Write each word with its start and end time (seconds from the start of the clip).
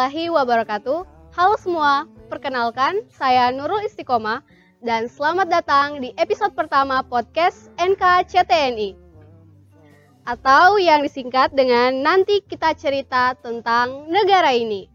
warahmatullahi 0.00 0.32
wabarakatuh. 0.32 1.00
Halo 1.36 1.60
semua, 1.60 2.08
perkenalkan 2.32 3.04
saya 3.12 3.52
Nurul 3.52 3.84
Istiqomah 3.84 4.40
dan 4.80 5.12
selamat 5.12 5.52
datang 5.52 6.00
di 6.00 6.16
episode 6.16 6.56
pertama 6.56 7.04
podcast 7.04 7.68
NKCTNI. 7.76 8.96
Atau 10.24 10.80
yang 10.80 11.04
disingkat 11.04 11.52
dengan 11.52 12.00
nanti 12.00 12.40
kita 12.48 12.72
cerita 12.80 13.36
tentang 13.44 14.08
negara 14.08 14.56
ini. 14.56 14.88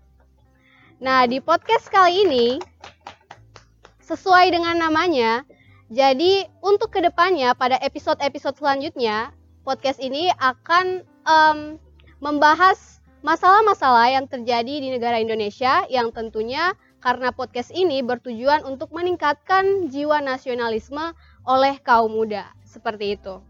Nah, 0.98 1.30
di 1.30 1.38
podcast 1.38 1.86
kali 1.94 2.26
ini 2.26 2.58
sesuai 4.02 4.58
dengan 4.58 4.90
namanya, 4.90 5.46
jadi 5.94 6.50
untuk 6.66 6.90
ke 6.90 7.06
depannya 7.06 7.54
pada 7.54 7.78
episode-episode 7.78 8.58
selanjutnya 8.58 9.30
podcast 9.62 10.02
ini 10.02 10.34
akan 10.42 11.06
um, 11.30 11.78
membahas 12.26 13.05
masalah-masalah 13.26 14.14
yang 14.14 14.30
terjadi 14.30 14.86
di 14.86 14.94
negara 14.94 15.18
Indonesia 15.18 15.82
yang 15.90 16.14
tentunya 16.14 16.78
karena 17.02 17.34
podcast 17.34 17.74
ini 17.74 18.06
bertujuan 18.06 18.62
untuk 18.62 18.94
meningkatkan 18.94 19.90
jiwa 19.90 20.22
nasionalisme 20.22 21.18
oleh 21.42 21.82
kaum 21.82 22.14
muda. 22.14 22.54
Seperti 22.62 23.18
itu. 23.18 23.42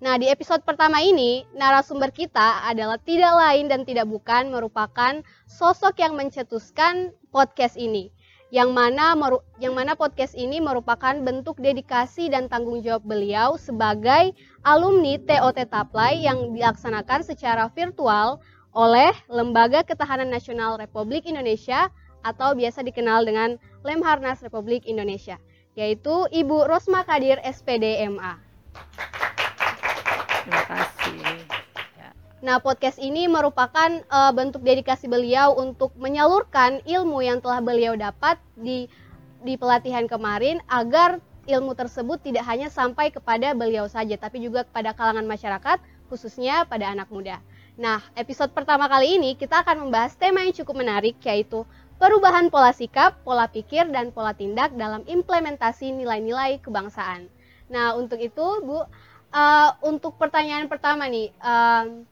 Nah, 0.00 0.16
di 0.16 0.32
episode 0.32 0.64
pertama 0.64 1.04
ini, 1.04 1.44
narasumber 1.52 2.08
kita 2.08 2.64
adalah 2.64 2.96
tidak 2.96 3.36
lain 3.36 3.68
dan 3.68 3.84
tidak 3.84 4.08
bukan 4.08 4.48
merupakan 4.48 5.20
sosok 5.44 6.00
yang 6.00 6.16
mencetuskan 6.16 7.12
podcast 7.28 7.76
ini 7.76 8.08
yang 8.54 8.70
mana 8.70 9.18
yang 9.58 9.74
mana 9.74 9.98
podcast 9.98 10.38
ini 10.38 10.62
merupakan 10.62 11.18
bentuk 11.26 11.58
dedikasi 11.58 12.30
dan 12.30 12.46
tanggung 12.46 12.86
jawab 12.86 13.02
beliau 13.02 13.58
sebagai 13.58 14.30
alumni 14.62 15.18
TOT 15.18 15.58
Taplai 15.66 16.22
yang 16.22 16.54
dilaksanakan 16.54 17.26
secara 17.26 17.66
virtual 17.74 18.38
oleh 18.74 19.14
Lembaga 19.30 19.86
Ketahanan 19.86 20.28
Nasional 20.28 20.76
Republik 20.76 21.24
Indonesia 21.30 21.88
atau 22.26 22.58
biasa 22.58 22.82
dikenal 22.82 23.22
dengan 23.22 23.54
Lemharnas 23.86 24.42
Republik 24.42 24.82
Indonesia, 24.90 25.38
yaitu 25.78 26.26
Ibu 26.34 26.66
Rosma 26.66 27.06
Kadir 27.06 27.38
SPD 27.46 28.02
MA. 28.10 28.34
Terima 30.44 30.62
kasih. 30.66 31.22
Nah, 32.44 32.60
podcast 32.60 33.00
ini 33.00 33.24
merupakan 33.24 34.04
uh, 34.12 34.28
bentuk 34.36 34.60
dedikasi 34.60 35.08
beliau 35.08 35.56
untuk 35.56 35.96
menyalurkan 35.96 36.84
ilmu 36.84 37.24
yang 37.24 37.40
telah 37.40 37.64
beliau 37.64 37.96
dapat 37.96 38.36
di 38.52 38.84
di 39.40 39.56
pelatihan 39.56 40.04
kemarin 40.04 40.60
agar 40.68 41.24
ilmu 41.48 41.72
tersebut 41.72 42.20
tidak 42.20 42.44
hanya 42.44 42.68
sampai 42.68 43.08
kepada 43.12 43.56
beliau 43.56 43.88
saja 43.88 44.16
tapi 44.16 44.44
juga 44.44 44.64
kepada 44.64 44.92
kalangan 44.96 45.24
masyarakat 45.24 45.80
khususnya 46.12 46.68
pada 46.68 46.92
anak 46.92 47.08
muda. 47.08 47.40
Nah, 47.74 47.98
episode 48.14 48.54
pertama 48.54 48.86
kali 48.86 49.18
ini 49.18 49.34
kita 49.34 49.66
akan 49.66 49.86
membahas 49.86 50.14
tema 50.14 50.46
yang 50.46 50.54
cukup 50.54 50.78
menarik 50.78 51.18
yaitu 51.26 51.66
perubahan 51.98 52.46
pola 52.46 52.70
sikap, 52.70 53.18
pola 53.26 53.50
pikir 53.50 53.90
dan 53.90 54.14
pola 54.14 54.30
tindak 54.30 54.70
dalam 54.78 55.02
implementasi 55.10 55.90
nilai-nilai 55.90 56.62
kebangsaan. 56.62 57.26
Nah, 57.66 57.98
untuk 57.98 58.22
itu, 58.22 58.46
Bu, 58.62 58.78
uh, 58.78 58.86
untuk 59.82 60.14
pertanyaan 60.22 60.70
pertama 60.70 61.10
nih, 61.10 61.34
um, 61.42 62.06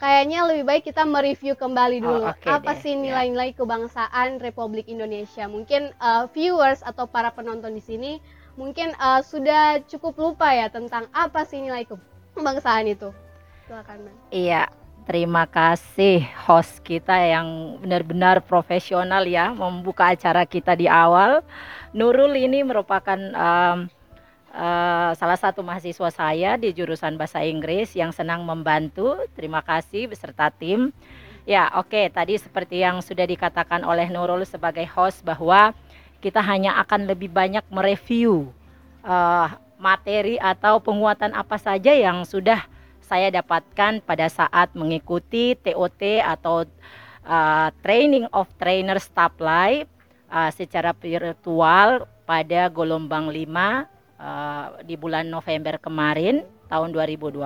kayaknya 0.00 0.48
lebih 0.48 0.64
baik 0.64 0.82
kita 0.88 1.04
mereview 1.04 1.60
kembali 1.60 2.00
oh, 2.00 2.04
dulu 2.08 2.22
oh, 2.24 2.32
okay 2.32 2.48
apa 2.48 2.72
deh. 2.72 2.80
sih 2.80 2.94
ya. 2.96 3.00
nilai-nilai 3.04 3.52
kebangsaan 3.52 4.40
Republik 4.40 4.88
Indonesia. 4.88 5.44
Mungkin 5.44 5.92
uh, 6.00 6.24
viewers 6.32 6.80
atau 6.80 7.04
para 7.04 7.28
penonton 7.36 7.76
di 7.76 7.84
sini 7.84 8.12
mungkin 8.56 8.96
uh, 8.96 9.20
sudah 9.20 9.80
cukup 9.88 10.16
lupa 10.16 10.52
ya 10.52 10.72
tentang 10.72 11.08
apa 11.12 11.44
sih 11.44 11.60
nilai 11.60 11.84
kebangsaan 12.32 12.88
itu. 12.88 13.12
Silakan. 13.68 14.10
Iya, 14.34 14.68
terima 15.06 15.44
kasih 15.46 16.24
host 16.46 16.82
kita 16.82 17.14
yang 17.14 17.78
benar-benar 17.82 18.42
profesional 18.42 19.26
ya 19.26 19.50
membuka 19.50 20.10
acara 20.14 20.46
kita 20.46 20.74
di 20.78 20.86
awal. 20.86 21.42
Nurul 21.92 22.34
ini 22.36 22.62
merupakan 22.62 23.18
um, 23.34 23.90
Uh, 24.52 25.16
salah 25.16 25.40
satu 25.40 25.64
mahasiswa 25.64 26.12
saya 26.12 26.60
di 26.60 26.76
jurusan 26.76 27.16
bahasa 27.16 27.40
Inggris 27.40 27.96
yang 27.96 28.12
senang 28.12 28.44
membantu. 28.44 29.16
Terima 29.32 29.64
kasih 29.64 30.12
beserta 30.12 30.52
tim. 30.52 30.92
Ya, 31.48 31.72
oke. 31.72 31.88
Okay, 31.88 32.12
tadi 32.12 32.36
seperti 32.36 32.84
yang 32.84 33.00
sudah 33.00 33.24
dikatakan 33.24 33.80
oleh 33.80 34.12
Nurul 34.12 34.44
sebagai 34.44 34.84
host 34.92 35.24
bahwa 35.24 35.72
kita 36.20 36.44
hanya 36.44 36.76
akan 36.84 37.08
lebih 37.08 37.32
banyak 37.32 37.64
mereview 37.72 38.52
uh, 39.08 39.56
materi 39.80 40.36
atau 40.36 40.84
penguatan 40.84 41.32
apa 41.32 41.56
saja 41.56 41.96
yang 41.96 42.20
sudah 42.28 42.62
saya 43.12 43.28
dapatkan 43.28 44.00
pada 44.08 44.24
saat 44.32 44.72
mengikuti 44.72 45.52
TOT 45.60 46.24
atau 46.24 46.64
uh, 47.28 47.68
Training 47.84 48.24
of 48.32 48.48
Trainer 48.56 48.96
Staff 48.96 49.36
Life 49.36 49.84
uh, 50.32 50.48
secara 50.48 50.96
virtual 50.96 52.08
pada 52.24 52.72
gelombang 52.72 53.28
5 53.28 53.36
uh, 53.36 53.84
di 54.88 54.96
bulan 54.96 55.28
November 55.28 55.76
kemarin 55.76 56.40
tahun 56.72 56.88
2020. 56.96 57.36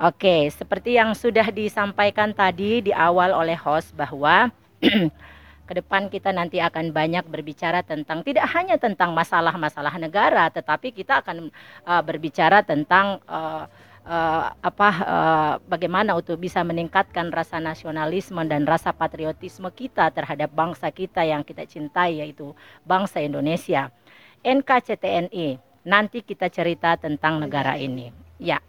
Oke, 0.00 0.48
seperti 0.48 0.96
yang 0.96 1.12
sudah 1.12 1.52
disampaikan 1.52 2.32
tadi 2.32 2.80
di 2.80 2.96
awal 2.96 3.36
oleh 3.36 3.60
host 3.60 3.92
bahwa 3.92 4.48
ke 5.68 5.72
depan 5.76 6.08
kita 6.08 6.32
nanti 6.32 6.64
akan 6.64 6.96
banyak 6.96 7.28
berbicara 7.28 7.84
tentang 7.84 8.24
tidak 8.24 8.48
hanya 8.56 8.80
tentang 8.80 9.12
masalah-masalah 9.12 10.00
negara, 10.00 10.48
tetapi 10.48 10.96
kita 10.96 11.20
akan 11.20 11.52
uh, 11.84 12.00
berbicara 12.00 12.64
tentang 12.64 13.20
uh, 13.28 13.68
uh, 14.06 14.52
apa 14.60 14.90
uh, 15.04 15.54
bagaimana 15.66 16.16
untuk 16.16 16.40
bisa 16.40 16.64
meningkatkan 16.64 17.28
rasa 17.32 17.58
nasionalisme 17.60 18.40
dan 18.48 18.64
rasa 18.64 18.94
patriotisme 18.94 19.68
kita 19.72 20.08
terhadap 20.14 20.52
bangsa 20.52 20.88
kita 20.92 21.24
yang 21.24 21.44
kita 21.44 21.66
cintai 21.66 22.22
yaitu 22.22 22.52
bangsa 22.84 23.20
Indonesia. 23.20 23.92
NKCTNI. 24.40 25.60
Nanti 25.84 26.20
kita 26.20 26.52
cerita 26.52 26.96
tentang 27.00 27.40
negara 27.40 27.76
ini. 27.76 28.12
Ya. 28.36 28.60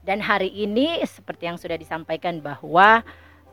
Dan 0.00 0.22
hari 0.22 0.48
ini 0.48 1.02
seperti 1.02 1.50
yang 1.50 1.58
sudah 1.58 1.76
disampaikan 1.76 2.38
bahwa 2.40 3.02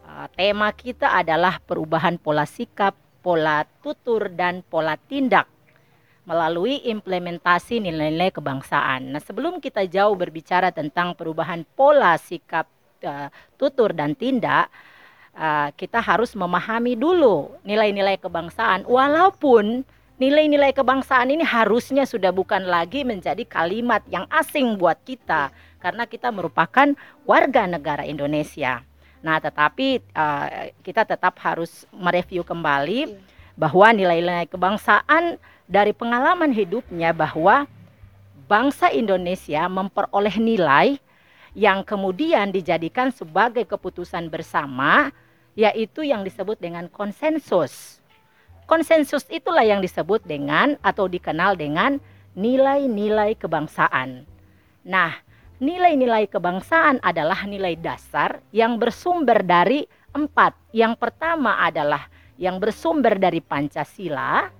uh, 0.06 0.28
tema 0.38 0.70
kita 0.72 1.12
adalah 1.12 1.60
perubahan 1.66 2.16
pola 2.22 2.46
sikap, 2.46 2.94
pola 3.26 3.66
tutur 3.82 4.30
dan 4.32 4.64
pola 4.64 4.96
tindak 4.96 5.57
melalui 6.28 6.84
implementasi 6.84 7.80
nilai-nilai 7.80 8.36
kebangsaan. 8.36 9.16
Nah, 9.16 9.24
sebelum 9.24 9.64
kita 9.64 9.88
jauh 9.88 10.12
berbicara 10.12 10.76
tentang 10.76 11.16
perubahan 11.16 11.64
pola 11.72 12.20
sikap, 12.20 12.68
uh, 13.08 13.32
tutur 13.56 13.96
dan 13.96 14.12
tindak, 14.12 14.68
uh, 15.40 15.72
kita 15.72 16.04
harus 16.04 16.36
memahami 16.36 17.00
dulu 17.00 17.56
nilai-nilai 17.64 18.20
kebangsaan 18.20 18.84
walaupun 18.84 19.88
nilai-nilai 20.20 20.76
kebangsaan 20.76 21.32
ini 21.32 21.48
harusnya 21.48 22.04
sudah 22.04 22.36
bukan 22.36 22.68
lagi 22.68 23.08
menjadi 23.08 23.48
kalimat 23.48 24.04
yang 24.12 24.28
asing 24.28 24.76
buat 24.76 25.00
kita 25.08 25.56
karena 25.80 26.04
kita 26.10 26.28
merupakan 26.34 26.92
warga 27.24 27.64
negara 27.72 28.04
Indonesia. 28.04 28.84
Nah, 29.24 29.40
tetapi 29.40 30.04
uh, 30.12 30.76
kita 30.84 31.08
tetap 31.08 31.40
harus 31.40 31.88
mereview 31.96 32.44
kembali 32.44 33.16
bahwa 33.56 33.96
nilai-nilai 33.96 34.52
kebangsaan 34.52 35.40
dari 35.68 35.92
pengalaman 35.92 36.50
hidupnya 36.50 37.12
bahwa 37.14 37.68
bangsa 38.48 38.90
Indonesia 38.90 39.68
memperoleh 39.68 40.40
nilai 40.40 40.98
yang 41.54 41.84
kemudian 41.84 42.50
dijadikan 42.50 43.12
sebagai 43.12 43.68
keputusan 43.68 44.32
bersama 44.32 45.12
yaitu 45.54 46.08
yang 46.08 46.24
disebut 46.24 46.56
dengan 46.58 46.88
konsensus 46.88 47.98
Konsensus 48.68 49.24
itulah 49.32 49.64
yang 49.64 49.80
disebut 49.80 50.28
dengan 50.28 50.76
atau 50.84 51.08
dikenal 51.08 51.56
dengan 51.56 52.04
nilai-nilai 52.36 53.40
kebangsaan. 53.40 54.28
Nah, 54.84 55.16
nilai-nilai 55.64 56.28
kebangsaan 56.28 57.00
adalah 57.00 57.48
nilai 57.48 57.80
dasar 57.80 58.44
yang 58.52 58.76
bersumber 58.76 59.40
dari 59.40 59.88
empat. 60.12 60.76
Yang 60.76 61.00
pertama 61.00 61.64
adalah 61.64 62.12
yang 62.36 62.60
bersumber 62.60 63.16
dari 63.16 63.40
Pancasila. 63.40 64.52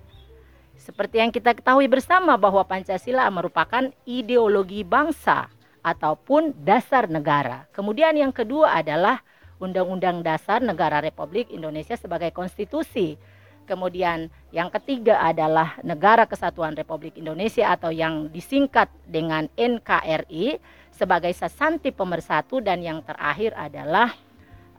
Seperti 0.88 1.20
yang 1.20 1.28
kita 1.28 1.52
ketahui 1.52 1.84
bersama 1.84 2.40
bahwa 2.40 2.64
Pancasila 2.64 3.28
merupakan 3.28 3.92
ideologi 4.08 4.80
bangsa 4.80 5.52
ataupun 5.84 6.56
dasar 6.64 7.12
negara. 7.12 7.68
Kemudian 7.76 8.16
yang 8.16 8.32
kedua 8.32 8.72
adalah 8.80 9.20
Undang-Undang 9.60 10.24
Dasar 10.24 10.64
Negara 10.64 11.04
Republik 11.04 11.52
Indonesia 11.52 11.92
sebagai 12.00 12.32
konstitusi 12.32 13.20
Kemudian 13.68 14.32
yang 14.48 14.72
ketiga 14.72 15.20
adalah 15.20 15.76
Negara 15.84 16.24
Kesatuan 16.24 16.72
Republik 16.72 17.20
Indonesia 17.20 17.68
atau 17.68 17.92
yang 17.92 18.32
disingkat 18.32 18.88
dengan 19.04 19.44
NKRI 19.60 20.56
sebagai 20.88 21.36
sasanti 21.36 21.92
pemersatu 21.92 22.64
dan 22.64 22.80
yang 22.80 23.04
terakhir 23.04 23.52
adalah 23.52 24.16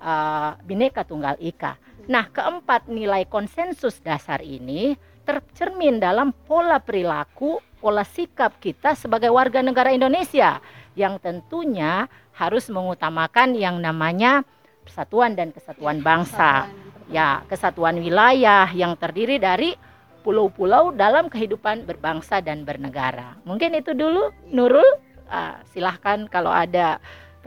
uh, 0.02 0.58
Bhinneka 0.66 1.06
Tunggal 1.06 1.38
Ika. 1.38 1.78
Nah, 2.10 2.34
keempat 2.34 2.90
nilai 2.90 3.30
konsensus 3.30 4.02
dasar 4.02 4.42
ini 4.42 4.98
tercermin 5.30 6.02
dalam 6.02 6.34
pola 6.34 6.82
perilaku, 6.82 7.62
pola 7.78 8.02
sikap 8.02 8.58
kita 8.58 8.98
sebagai 8.98 9.30
warga 9.30 9.62
negara 9.62 9.94
Indonesia 9.94 10.58
yang 10.98 11.22
tentunya 11.22 12.10
harus 12.34 12.66
mengutamakan 12.74 13.54
yang 13.54 13.78
namanya 13.78 14.42
persatuan 14.82 15.38
dan 15.38 15.54
kesatuan 15.54 16.02
bangsa. 16.02 16.66
Ya, 17.14 17.46
kesatuan 17.46 18.02
wilayah 18.02 18.70
yang 18.74 18.98
terdiri 18.98 19.38
dari 19.38 19.78
pulau-pulau 20.26 20.94
dalam 20.94 21.30
kehidupan 21.30 21.86
berbangsa 21.86 22.42
dan 22.42 22.66
bernegara. 22.66 23.38
Mungkin 23.46 23.78
itu 23.78 23.94
dulu, 23.94 24.34
Nurul. 24.50 24.86
Ah, 25.30 25.62
silahkan 25.70 26.26
kalau 26.26 26.50
ada 26.50 26.98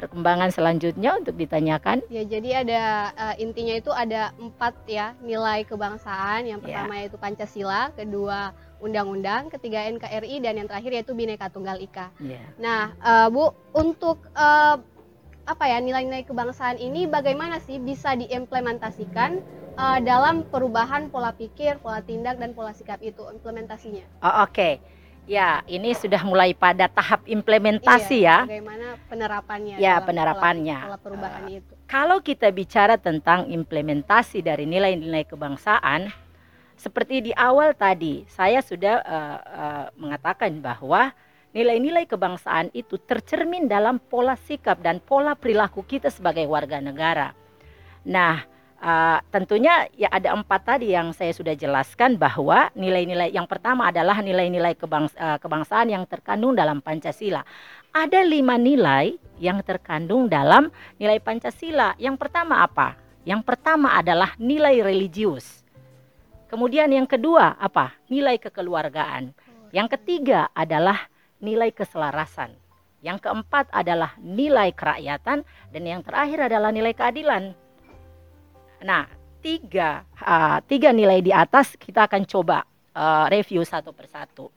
perkembangan 0.02 0.50
selanjutnya 0.50 1.14
untuk 1.14 1.38
ditanyakan. 1.38 2.02
Ya, 2.10 2.26
jadi 2.26 2.66
ada 2.66 2.82
eh, 3.14 3.34
intinya 3.46 3.74
itu 3.78 3.94
ada 3.94 4.34
empat 4.34 4.74
ya 4.90 5.14
nilai 5.22 5.62
kebangsaan. 5.62 6.50
Yang 6.50 6.58
Ya. 6.58 6.64
pertama 6.66 6.92
yaitu 6.98 7.16
Pancasila, 7.22 7.94
kedua 7.94 8.50
Undang-Undang, 8.82 9.54
ketiga 9.54 9.86
NKRI, 9.86 10.42
dan 10.42 10.58
yang 10.58 10.66
terakhir 10.66 10.90
yaitu 10.90 11.14
Bhinneka 11.14 11.46
Tunggal 11.54 11.78
Ika. 11.78 12.10
Ya. 12.18 12.42
Nah, 12.58 12.90
eh, 12.98 13.28
Bu, 13.30 13.54
untuk 13.78 14.26
eh, 14.34 14.76
apa 15.42 15.64
ya 15.66 15.78
nilai-nilai 15.78 16.26
kebangsaan 16.26 16.78
ini 16.78 17.06
bagaimana 17.06 17.58
sih 17.62 17.78
bisa 17.78 18.18
diimplementasikan 18.18 19.38
eh, 19.78 19.98
dalam 20.02 20.42
perubahan 20.50 21.14
pola 21.14 21.30
pikir, 21.30 21.78
pola 21.78 22.02
tindak, 22.02 22.42
dan 22.42 22.58
pola 22.58 22.74
sikap 22.74 22.98
itu 23.06 23.22
implementasinya? 23.30 24.02
Oh, 24.26 24.42
Oke, 24.42 24.82
ya 25.26 25.62
ini 25.70 25.94
sudah 25.94 26.22
mulai 26.26 26.52
pada 26.52 26.90
tahap 26.90 27.22
implementasi 27.26 28.26
Iya, 28.26 28.28
ya. 28.28 28.38
Bagaimana 28.46 28.86
penerapannya? 29.06 29.74
Ya, 29.78 29.94
dalam 29.96 30.06
penerapannya. 30.08 30.78
Pola, 30.78 30.88
pola 30.88 30.98
perubahan 31.00 31.44
itu. 31.48 31.72
Kalau 31.86 32.18
kita 32.24 32.48
bicara 32.50 32.96
tentang 32.96 33.46
implementasi 33.52 34.40
dari 34.40 34.64
nilai-nilai 34.64 35.28
kebangsaan, 35.28 36.10
seperti 36.76 37.30
di 37.30 37.32
awal 37.36 37.76
tadi 37.78 38.26
saya 38.26 38.58
sudah 38.58 38.96
eh, 39.04 39.38
eh, 39.38 39.86
mengatakan 40.00 40.58
bahwa 40.58 41.14
nilai-nilai 41.52 42.08
kebangsaan 42.08 42.72
itu 42.72 42.96
tercermin 42.96 43.68
dalam 43.68 44.00
pola 44.00 44.34
sikap 44.34 44.80
dan 44.80 44.98
pola 44.98 45.36
perilaku 45.36 45.84
kita 45.84 46.08
sebagai 46.08 46.48
warga 46.48 46.80
negara. 46.80 47.36
Nah, 48.02 48.42
eh, 48.82 49.18
tentunya 49.30 49.86
ya 49.94 50.10
ada 50.10 50.34
empat 50.34 50.74
tadi 50.74 50.90
yang 50.90 51.14
saya 51.14 51.30
sudah 51.30 51.54
jelaskan 51.54 52.18
bahwa 52.18 52.68
nilai-nilai 52.74 53.30
yang 53.30 53.46
pertama 53.46 53.88
adalah 53.88 54.18
nilai-nilai 54.18 54.74
kebangs- 54.74 55.14
eh, 55.14 55.38
kebangsaan 55.38 55.88
yang 55.94 56.04
terkandung 56.10 56.58
dalam 56.58 56.82
Pancasila. 56.82 57.46
Ada 57.94 58.26
lima 58.26 58.58
nilai 58.58 59.14
yang 59.38 59.62
terkandung 59.62 60.26
dalam 60.26 60.74
nilai 60.98 61.22
Pancasila. 61.22 61.94
Yang 62.00 62.16
pertama 62.18 62.64
apa? 62.66 62.98
Yang 63.22 63.46
pertama 63.46 63.94
adalah 63.94 64.34
nilai 64.42 64.82
religius. 64.82 65.62
Kemudian 66.50 66.90
yang 66.92 67.08
kedua 67.08 67.56
apa? 67.56 67.96
Nilai 68.10 68.36
kekeluargaan. 68.36 69.32
Yang 69.72 69.88
ketiga 69.96 70.52
adalah 70.52 71.08
nilai 71.40 71.72
keselarasan. 71.72 72.52
Yang 73.02 73.24
keempat 73.24 73.72
adalah 73.72 74.14
nilai 74.20 74.70
kerakyatan 74.76 75.42
dan 75.72 75.82
yang 75.82 76.04
terakhir 76.04 76.52
adalah 76.52 76.70
nilai 76.70 76.92
keadilan. 76.92 77.56
Nah, 78.82 79.06
tiga 79.42 80.02
ah, 80.18 80.58
tiga 80.66 80.90
nilai 80.90 81.22
di 81.22 81.30
atas 81.30 81.78
kita 81.78 82.10
akan 82.10 82.22
coba 82.26 82.66
ah, 82.94 83.30
review 83.30 83.62
satu 83.62 83.94
persatu. 83.94 84.50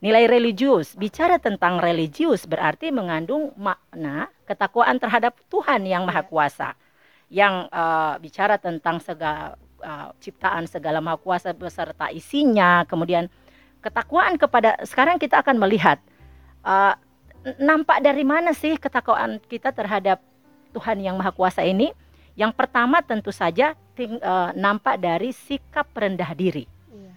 Nilai 0.00 0.24
religius, 0.24 0.96
bicara 0.96 1.36
tentang 1.36 1.76
religius 1.76 2.48
berarti 2.48 2.88
mengandung 2.88 3.52
makna 3.60 4.32
ketakwaan 4.48 4.96
terhadap 4.96 5.36
Tuhan 5.52 5.84
yang 5.84 6.08
Maha 6.08 6.24
Iya. 6.24 6.28
Kuasa. 6.32 6.68
Yang 7.28 7.54
eh, 7.68 8.14
bicara 8.24 8.56
tentang 8.56 8.96
segala 9.04 9.60
eh, 9.84 10.08
ciptaan 10.24 10.64
segala 10.64 11.04
Maha 11.04 11.20
Kuasa 11.20 11.52
beserta 11.52 12.08
isinya, 12.08 12.88
kemudian 12.88 13.28
ketakwaan 13.84 14.40
kepada 14.40 14.80
sekarang 14.88 15.20
kita 15.20 15.44
akan 15.44 15.60
melihat 15.60 16.00
eh, 16.64 16.96
nampak 17.60 18.00
dari 18.00 18.24
mana 18.24 18.56
sih 18.56 18.80
ketakwaan 18.80 19.36
kita 19.52 19.68
terhadap 19.76 20.24
Tuhan 20.72 21.04
yang 21.04 21.20
Maha 21.20 21.36
Kuasa 21.36 21.60
ini? 21.60 21.92
Yang 22.34 22.52
pertama 22.54 23.00
tentu 23.00 23.30
saja 23.30 23.72
ting- 23.92 24.18
eh, 24.18 24.50
nampak 24.54 24.96
dari 24.96 25.30
sikap 25.30 25.90
rendah 25.90 26.30
diri 26.32 26.64
Iya. 26.64 27.12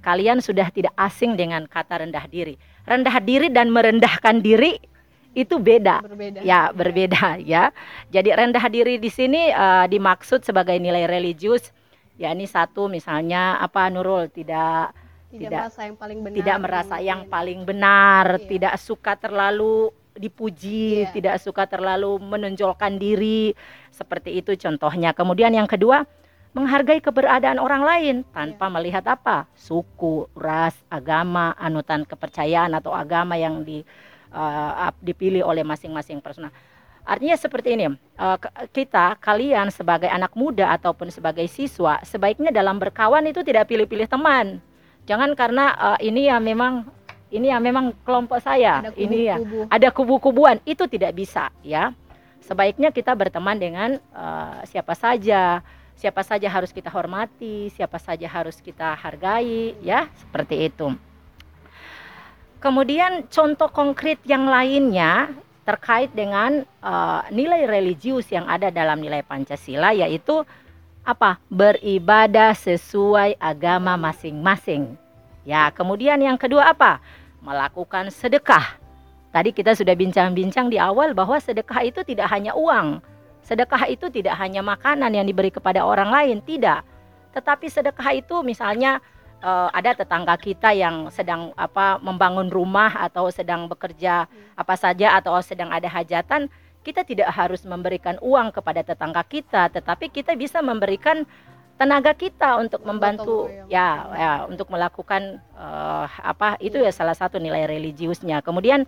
kalian 0.00 0.38
sudah 0.38 0.66
tidak 0.68 0.92
asing 0.96 1.34
dengan 1.34 1.64
kata 1.64 2.02
rendah 2.02 2.26
diri. 2.26 2.56
Rendah 2.82 3.16
diri 3.18 3.46
dan 3.48 3.70
merendahkan 3.70 4.42
diri 4.42 4.76
itu 5.32 5.56
beda. 5.56 6.02
Berbeda. 6.04 6.40
Ya, 6.42 6.68
berbeda 6.70 7.38
ya. 7.40 7.70
Jadi 8.08 8.28
rendah 8.34 8.66
diri 8.66 8.98
di 8.98 9.08
sini 9.08 9.48
eh, 9.48 9.86
dimaksud 9.86 10.42
sebagai 10.42 10.74
nilai 10.76 11.06
religius. 11.06 11.70
Ya, 12.18 12.28
ini 12.30 12.44
satu 12.44 12.86
misalnya 12.86 13.56
apa 13.56 13.88
Nurul 13.88 14.28
tidak 14.28 14.92
Tidak, 15.32 15.48
tidak- 15.48 15.64
merasa 15.64 15.80
yang 15.88 15.96
paling 15.96 16.18
benar. 16.20 16.36
tidak 16.36 16.56
merasa 16.60 16.96
yang 17.00 17.20
mungkin. 17.24 17.32
paling 17.32 17.60
benar, 17.64 18.26
Iya. 18.36 18.46
tidak 18.52 18.74
suka 18.76 19.12
terlalu 19.16 19.88
dipuji, 20.16 21.06
Iya. 21.06 21.12
tidak 21.12 21.36
suka 21.40 21.64
terlalu 21.66 22.20
menonjolkan 22.20 22.96
diri. 23.00 23.56
Seperti 23.92 24.38
itu 24.40 24.56
contohnya. 24.56 25.12
Kemudian 25.12 25.52
yang 25.52 25.66
kedua, 25.68 26.04
menghargai 26.52 27.00
keberadaan 27.00 27.56
orang 27.56 27.82
lain 27.82 28.16
tanpa 28.32 28.68
Iya. 28.68 28.74
melihat 28.76 29.04
apa? 29.08 29.48
Suku, 29.56 30.28
ras, 30.36 30.76
agama, 30.92 31.56
anutan 31.56 32.04
kepercayaan 32.04 32.76
atau 32.76 32.92
agama 32.92 33.40
yang 33.40 33.64
di 33.64 33.80
ap- 34.32 34.96
dipilih 35.04 35.44
oleh 35.44 35.60
masing-masing 35.60 36.24
personal. 36.24 36.48
Artinya 37.04 37.36
seperti 37.36 37.74
ini, 37.76 37.90
eh, 37.92 38.38
kita 38.72 39.18
kalian 39.20 39.68
sebagai 39.74 40.06
anak 40.08 40.32
muda 40.38 40.70
ataupun 40.72 41.10
sebagai 41.10 41.44
siswa 41.50 41.98
sebaiknya 42.00 42.48
dalam 42.54 42.78
berkawan 42.78 43.26
itu 43.26 43.42
tidak 43.42 43.68
pilih-pilih 43.68 44.08
teman. 44.08 44.62
Jangan 45.04 45.34
karena 45.34 45.74
eh, 45.98 46.08
ini 46.08 46.32
ya 46.32 46.38
memang 46.38 46.86
ini 47.32 47.48
ya 47.48 47.58
memang 47.58 47.96
kelompok 48.04 48.44
saya, 48.44 48.84
Ada 48.84 48.92
ini 49.00 49.18
ya 49.24 49.36
kubu-kubu. 49.40 49.60
ada 49.72 49.88
kubu-kubuan 49.88 50.56
itu 50.68 50.84
tidak 50.84 51.16
bisa 51.16 51.48
ya. 51.64 51.96
Sebaiknya 52.44 52.92
kita 52.92 53.16
berteman 53.16 53.56
dengan 53.56 53.90
eh, 53.96 54.58
siapa 54.68 54.92
saja, 54.92 55.64
siapa 55.96 56.20
saja 56.20 56.52
harus 56.52 56.68
kita 56.74 56.92
hormati, 56.92 57.72
siapa 57.72 57.96
saja 57.96 58.28
harus 58.28 58.60
kita 58.60 58.92
hargai 58.98 59.72
ya, 59.80 60.12
seperti 60.20 60.68
itu. 60.68 60.92
Kemudian 62.62 63.26
contoh 63.26 63.66
konkret 63.74 64.22
yang 64.22 64.46
lainnya 64.46 65.32
terkait 65.64 66.12
dengan 66.12 66.62
eh, 66.62 67.20
nilai 67.32 67.64
religius 67.64 68.28
yang 68.28 68.44
ada 68.44 68.68
dalam 68.68 69.00
nilai 69.00 69.24
Pancasila 69.24 69.96
yaitu 69.96 70.44
apa? 71.02 71.38
Beribadah 71.50 72.54
sesuai 72.54 73.34
agama 73.38 73.98
masing-masing. 73.98 74.94
Ya, 75.42 75.70
kemudian 75.74 76.22
yang 76.22 76.38
kedua 76.38 76.70
apa? 76.70 77.02
Melakukan 77.42 78.14
sedekah. 78.14 78.78
Tadi 79.34 79.50
kita 79.50 79.74
sudah 79.74 79.98
bincang-bincang 79.98 80.70
di 80.70 80.78
awal 80.78 81.10
bahwa 81.10 81.40
sedekah 81.42 81.82
itu 81.82 82.06
tidak 82.06 82.30
hanya 82.30 82.54
uang. 82.54 83.02
Sedekah 83.42 83.90
itu 83.90 84.06
tidak 84.06 84.38
hanya 84.38 84.62
makanan 84.62 85.10
yang 85.10 85.26
diberi 85.26 85.50
kepada 85.50 85.82
orang 85.82 86.14
lain, 86.14 86.38
tidak. 86.46 86.86
Tetapi 87.34 87.66
sedekah 87.66 88.14
itu 88.14 88.46
misalnya 88.46 89.02
eh, 89.42 89.68
ada 89.74 89.98
tetangga 89.98 90.38
kita 90.38 90.70
yang 90.70 91.10
sedang 91.10 91.50
apa 91.58 91.98
membangun 91.98 92.46
rumah 92.46 92.94
atau 92.94 93.26
sedang 93.34 93.66
bekerja 93.66 94.30
apa 94.54 94.74
saja 94.78 95.18
atau 95.18 95.34
sedang 95.42 95.74
ada 95.74 95.90
hajatan, 95.90 96.46
kita 96.82 97.02
tidak 97.06 97.30
harus 97.34 97.62
memberikan 97.66 98.18
uang 98.22 98.50
kepada 98.54 98.82
tetangga 98.82 99.22
kita, 99.26 99.70
tetapi 99.70 100.10
kita 100.10 100.34
bisa 100.38 100.62
memberikan 100.62 101.26
tenaga 101.82 102.14
kita 102.14 102.62
untuk 102.62 102.86
membantu 102.86 103.50
royong. 103.50 103.66
ya, 103.66 103.88
ya 104.14 104.32
untuk 104.46 104.70
melakukan 104.70 105.42
eh, 105.58 106.06
apa 106.22 106.54
itu 106.62 106.78
ya 106.78 106.94
salah 106.94 107.18
satu 107.18 107.42
nilai 107.42 107.66
religiusnya. 107.66 108.38
Kemudian 108.38 108.86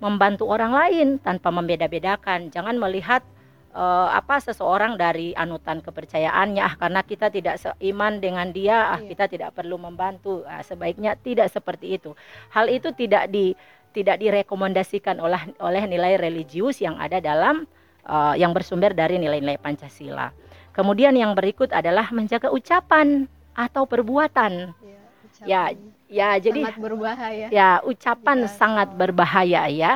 membantu 0.00 0.48
orang 0.48 0.72
lain 0.72 1.08
tanpa 1.20 1.52
membeda-bedakan. 1.52 2.48
Jangan 2.48 2.80
melihat 2.80 3.20
eh, 3.76 4.08
apa 4.16 4.40
seseorang 4.40 4.96
dari 4.96 5.36
anutan 5.36 5.84
kepercayaannya 5.84 6.62
ah 6.64 6.74
karena 6.80 7.04
kita 7.04 7.28
tidak 7.28 7.60
seiman 7.60 8.16
dengan 8.16 8.48
dia 8.48 8.96
ah 8.96 9.00
Iya. 9.04 9.12
kita 9.12 9.24
tidak 9.28 9.50
perlu 9.52 9.76
membantu. 9.76 10.40
Ah, 10.48 10.64
sebaiknya 10.64 11.20
tidak 11.20 11.52
seperti 11.52 12.00
itu. 12.00 12.16
Hal 12.48 12.72
itu 12.72 12.96
tidak 12.96 13.28
di 13.28 13.52
tidak 13.92 14.16
direkomendasikan 14.24 15.20
oleh 15.20 15.52
oleh 15.60 15.84
nilai 15.84 16.16
religius 16.16 16.80
yang 16.80 16.96
ada 16.96 17.20
dalam 17.20 17.68
eh, 18.08 18.34
yang 18.40 18.56
bersumber 18.56 18.96
dari 18.96 19.20
nilai-nilai 19.20 19.60
Pancasila. 19.60 20.32
Kemudian 20.72 21.12
yang 21.12 21.36
berikut 21.36 21.68
adalah 21.70 22.08
menjaga 22.10 22.48
ucapan 22.48 23.28
atau 23.52 23.84
perbuatan. 23.84 24.72
Ya, 24.80 25.00
ucapan 25.24 25.46
Ya, 25.48 25.62
Ya, 26.12 26.30
jadi 26.36 26.68
sangat 26.68 26.76
berbahaya. 26.76 27.46
ya 27.48 27.70
ucapan 27.88 28.38
Jika- 28.44 28.52
sangat 28.52 28.88
berbahaya 28.92 29.62
ya. 29.72 29.92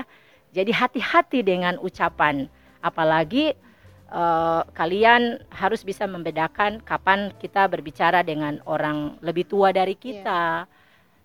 Jadi 0.52 0.72
hati-hati 0.72 1.44
dengan 1.44 1.76
ucapan. 1.76 2.48
Apalagi 2.80 3.52
eh, 4.06 4.62
kalian 4.70 5.42
harus 5.50 5.82
bisa 5.82 6.06
membedakan 6.06 6.78
kapan 6.80 7.34
kita 7.36 7.66
berbicara 7.66 8.22
dengan 8.22 8.62
orang 8.64 9.18
lebih 9.20 9.44
tua 9.44 9.74
dari 9.74 9.98
kita. 9.98 10.64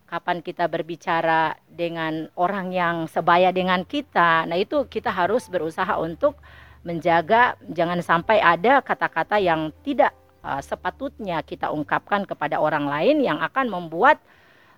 Kapan 0.10 0.44
kita 0.44 0.68
berbicara 0.68 1.56
dengan 1.72 2.28
orang 2.36 2.74
yang 2.74 3.06
sebaya 3.08 3.54
dengan 3.56 3.88
kita. 3.88 4.44
Nah, 4.44 4.58
itu 4.60 4.84
kita 4.90 5.08
harus 5.08 5.48
berusaha 5.48 5.94
untuk 6.02 6.36
menjaga 6.82 7.56
jangan 7.70 8.02
sampai 8.02 8.42
ada 8.42 8.82
kata-kata 8.82 9.38
yang 9.38 9.70
tidak 9.86 10.14
uh, 10.42 10.62
sepatutnya 10.62 11.42
kita 11.46 11.70
ungkapkan 11.70 12.26
kepada 12.26 12.58
orang 12.58 12.90
lain 12.90 13.22
yang 13.22 13.38
akan 13.38 13.70
membuat 13.70 14.18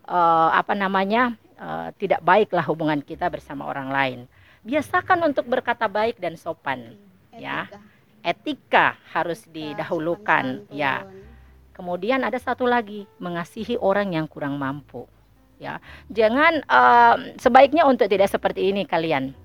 uh, 0.08 0.52
apa 0.52 0.76
namanya 0.76 1.36
uh, 1.56 1.90
tidak 1.96 2.20
baiklah 2.24 2.64
hubungan 2.68 3.00
kita 3.00 3.32
bersama 3.32 3.68
orang 3.68 3.90
lain. 3.90 4.20
Biasakan 4.64 5.28
untuk 5.28 5.48
berkata 5.48 5.92
baik 5.92 6.20
dan 6.24 6.40
sopan, 6.40 6.96
ya. 7.36 7.68
Etika 8.24 8.96
harus 9.12 9.44
didahulukan, 9.52 10.64
ya. 10.72 11.04
Kemudian 11.76 12.24
ada 12.24 12.40
satu 12.40 12.64
lagi, 12.64 13.04
mengasihi 13.20 13.76
orang 13.76 14.16
yang 14.16 14.24
kurang 14.32 14.56
mampu. 14.56 15.04
Ya, 15.60 15.84
jangan 16.08 16.64
uh, 16.68 17.36
sebaiknya 17.40 17.84
untuk 17.84 18.08
tidak 18.08 18.32
seperti 18.32 18.72
ini 18.72 18.88
kalian. 18.88 19.36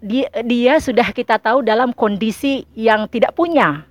Dia, 0.00 0.32
dia 0.40 0.80
sudah 0.80 1.12
kita 1.12 1.36
tahu 1.36 1.60
dalam 1.60 1.92
kondisi 1.92 2.64
yang 2.72 3.04
tidak 3.04 3.36
punya. 3.36 3.84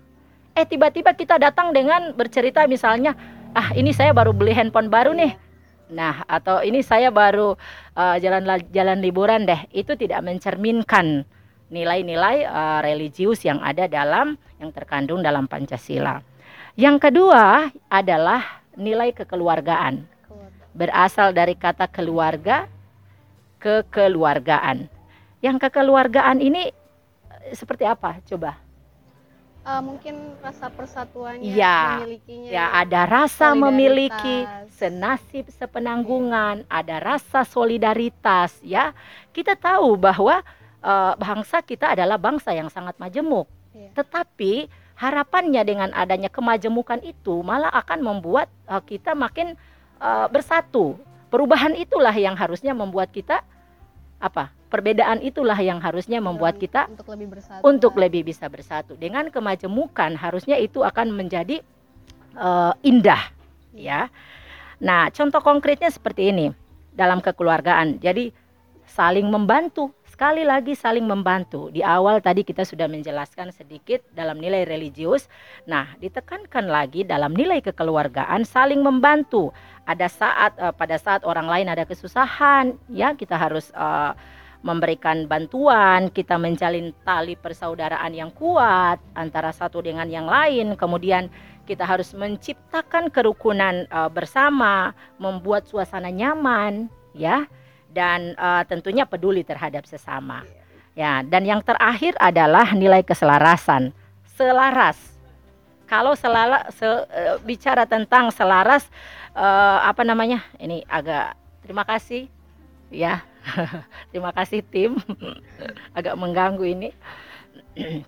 Eh 0.57 0.65
tiba-tiba 0.65 1.13
kita 1.13 1.37
datang 1.37 1.69
dengan 1.69 2.17
bercerita 2.17 2.65
misalnya, 2.65 3.13
ah 3.53 3.69
ini 3.77 3.93
saya 3.93 4.09
baru 4.09 4.33
beli 4.33 4.57
handphone 4.57 4.89
baru 4.89 5.13
nih. 5.13 5.37
Nah, 5.93 6.25
atau 6.25 6.65
ini 6.65 6.81
saya 6.81 7.13
baru 7.13 7.53
uh, 7.93 8.17
jalan 8.17 8.45
jalan 8.73 8.97
liburan 9.01 9.45
deh. 9.45 9.69
Itu 9.69 9.93
tidak 9.97 10.25
mencerminkan 10.25 11.25
nilai-nilai 11.69 12.45
uh, 12.45 12.81
religius 12.81 13.45
yang 13.45 13.61
ada 13.61 13.85
dalam 13.85 14.33
yang 14.57 14.73
terkandung 14.73 15.21
dalam 15.21 15.45
Pancasila. 15.45 16.25
Yang 16.73 17.09
kedua 17.09 17.69
adalah 17.89 18.65
nilai 18.73 19.13
kekeluargaan. 19.13 20.05
Berasal 20.73 21.37
dari 21.37 21.53
kata 21.53 21.85
keluarga 21.89 22.65
kekeluargaan. 23.61 24.98
Yang 25.39 25.67
kekeluargaan 25.67 26.43
ini 26.43 26.69
eh, 26.69 27.55
seperti 27.55 27.87
apa? 27.87 28.19
Coba. 28.27 28.59
Uh, 29.59 29.83
mungkin 29.83 30.15
rasa 30.39 30.71
persatuannya 30.71 31.51
ya, 31.51 31.99
memilikinya. 31.99 32.49
Ya, 32.49 32.65
ada 32.73 33.03
rasa 33.05 33.51
memiliki 33.53 34.47
senasib 34.71 35.51
sepenanggungan, 35.51 36.63
ya. 36.63 36.67
ada 36.71 36.95
rasa 37.03 37.43
solidaritas 37.43 38.55
ya. 38.63 38.95
Kita 39.35 39.59
tahu 39.59 39.99
bahwa 39.99 40.41
uh, 40.79 41.13
bangsa 41.19 41.59
kita 41.59 41.91
adalah 41.91 42.15
bangsa 42.15 42.55
yang 42.55 42.71
sangat 42.71 42.95
majemuk. 42.97 43.45
Yeah. 43.75 43.91
Tetapi 43.99 44.71
harapannya 44.95 45.61
dengan 45.63 45.89
adanya 45.95 46.31
kemajemukan 46.31 47.03
itu 47.03 47.39
malah 47.43 47.71
akan 47.71 47.99
membuat 48.03 48.51
uh, 48.65 48.81
kita 48.83 49.15
makin 49.15 49.59
uh, 49.99 50.27
bersatu. 50.31 50.99
Perubahan 51.29 51.77
itulah 51.77 52.15
yang 52.15 52.33
harusnya 52.33 52.73
membuat 52.73 53.13
kita 53.13 53.45
apa? 54.17 54.51
Perbedaan 54.69 55.25
itulah 55.25 55.57
yang 55.57 55.81
harusnya 55.81 56.21
membuat 56.21 56.61
kita 56.61 56.85
untuk 56.93 57.09
lebih 57.09 57.27
bersatu. 57.33 57.61
Untuk 57.65 57.93
lebih 57.97 58.21
bisa 58.21 58.45
bersatu. 58.45 58.93
Dengan 58.93 59.33
kemajemukan 59.33 60.13
harusnya 60.13 60.61
itu 60.61 60.85
akan 60.85 61.09
menjadi 61.09 61.65
uh, 62.37 62.77
indah, 62.85 63.33
iya. 63.73 64.05
ya. 64.05 64.13
Nah, 64.79 65.09
contoh 65.09 65.41
konkretnya 65.41 65.89
seperti 65.89 66.29
ini 66.29 66.53
dalam 66.93 67.19
kekeluargaan. 67.19 67.97
Jadi 67.97 68.29
saling 68.85 69.25
membantu 69.25 69.89
sekali 70.19 70.43
lagi 70.43 70.75
saling 70.75 71.07
membantu. 71.07 71.71
Di 71.71 71.79
awal 71.79 72.19
tadi 72.19 72.43
kita 72.43 72.67
sudah 72.67 72.91
menjelaskan 72.91 73.55
sedikit 73.55 74.03
dalam 74.11 74.35
nilai 74.35 74.67
religius. 74.67 75.31
Nah, 75.63 75.95
ditekankan 75.95 76.67
lagi 76.67 77.07
dalam 77.07 77.31
nilai 77.31 77.63
kekeluargaan 77.63 78.43
saling 78.43 78.83
membantu. 78.83 79.55
Ada 79.87 80.11
saat 80.11 80.51
uh, 80.59 80.75
pada 80.75 80.99
saat 80.99 81.23
orang 81.23 81.47
lain 81.47 81.71
ada 81.71 81.87
kesusahan, 81.87 82.75
ya 82.91 83.15
kita 83.15 83.39
harus 83.39 83.71
uh, 83.71 84.11
memberikan 84.59 85.23
bantuan, 85.23 86.11
kita 86.11 86.35
menjalin 86.35 86.91
tali 87.07 87.39
persaudaraan 87.39 88.11
yang 88.11 88.31
kuat 88.35 88.99
antara 89.15 89.55
satu 89.55 89.79
dengan 89.79 90.07
yang 90.11 90.27
lain. 90.27 90.75
Kemudian 90.75 91.31
kita 91.63 91.87
harus 91.87 92.11
menciptakan 92.11 93.07
kerukunan 93.07 93.87
uh, 93.93 94.11
bersama, 94.11 94.91
membuat 95.15 95.63
suasana 95.69 96.11
nyaman, 96.11 96.91
ya 97.15 97.47
dan 97.93 98.37
uh, 98.37 98.61
tentunya 98.65 99.05
peduli 99.05 99.41
terhadap 99.41 99.85
sesama. 99.85 100.45
Ya, 100.97 101.23
dan 101.23 101.47
yang 101.47 101.63
terakhir 101.63 102.17
adalah 102.19 102.75
nilai 102.75 103.01
keselarasan. 103.05 103.95
Selaras. 104.35 104.97
Kalau 105.89 106.13
selala, 106.13 106.69
se, 106.69 106.85
uh, 106.85 107.39
bicara 107.41 107.87
tentang 107.89 108.29
selaras 108.29 108.85
uh, 109.33 109.79
apa 109.85 110.05
namanya? 110.05 110.45
Ini 110.61 110.85
agak 110.85 111.33
terima 111.65 111.87
kasih 111.87 112.29
ya. 112.93 113.25
terima 114.13 114.31
kasih 114.33 114.61
tim. 114.65 114.97
agak 115.97 116.15
mengganggu 116.15 116.65
ini. 116.65 116.89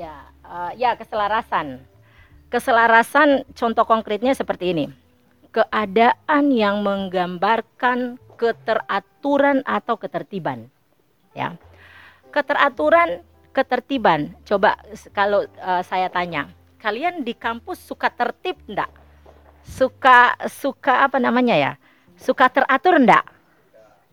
ya, 0.00 0.28
uh, 0.44 0.72
ya 0.76 0.94
keselarasan. 0.96 1.82
Keselarasan 2.52 3.48
contoh 3.56 3.84
konkretnya 3.88 4.36
seperti 4.36 4.76
ini. 4.76 4.86
Keadaan 5.52 6.52
yang 6.52 6.84
menggambarkan 6.84 8.20
keteraturan 8.36 9.64
atau 9.64 9.96
ketertiban. 9.96 10.68
Ya. 11.32 11.56
Keteraturan, 12.32 13.24
ketertiban. 13.52 14.32
Coba 14.44 14.80
kalau 15.12 15.44
uh, 15.60 15.82
saya 15.84 16.08
tanya, 16.08 16.48
kalian 16.80 17.24
di 17.24 17.36
kampus 17.36 17.80
suka 17.80 18.08
tertib 18.12 18.56
enggak? 18.68 18.88
Suka 19.62 20.34
suka 20.48 21.06
apa 21.06 21.22
namanya 21.22 21.54
ya? 21.54 21.72
Suka 22.18 22.48
teratur 22.52 22.98
enggak? 22.98 23.24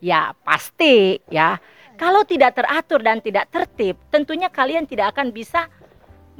Ya, 0.00 0.32
pasti 0.44 1.20
ya. 1.28 1.60
Kalau 2.00 2.24
tidak 2.24 2.56
teratur 2.56 3.04
dan 3.04 3.20
tidak 3.20 3.52
tertib, 3.52 4.00
tentunya 4.08 4.48
kalian 4.48 4.88
tidak 4.88 5.12
akan 5.12 5.28
bisa 5.36 5.68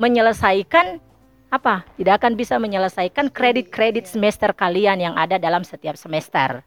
menyelesaikan 0.00 0.96
apa? 1.52 1.84
Tidak 2.00 2.14
akan 2.16 2.32
bisa 2.32 2.56
menyelesaikan 2.56 3.28
kredit-kredit 3.28 4.08
semester 4.08 4.56
kalian 4.56 5.04
yang 5.04 5.14
ada 5.20 5.36
dalam 5.36 5.60
setiap 5.60 6.00
semester 6.00 6.64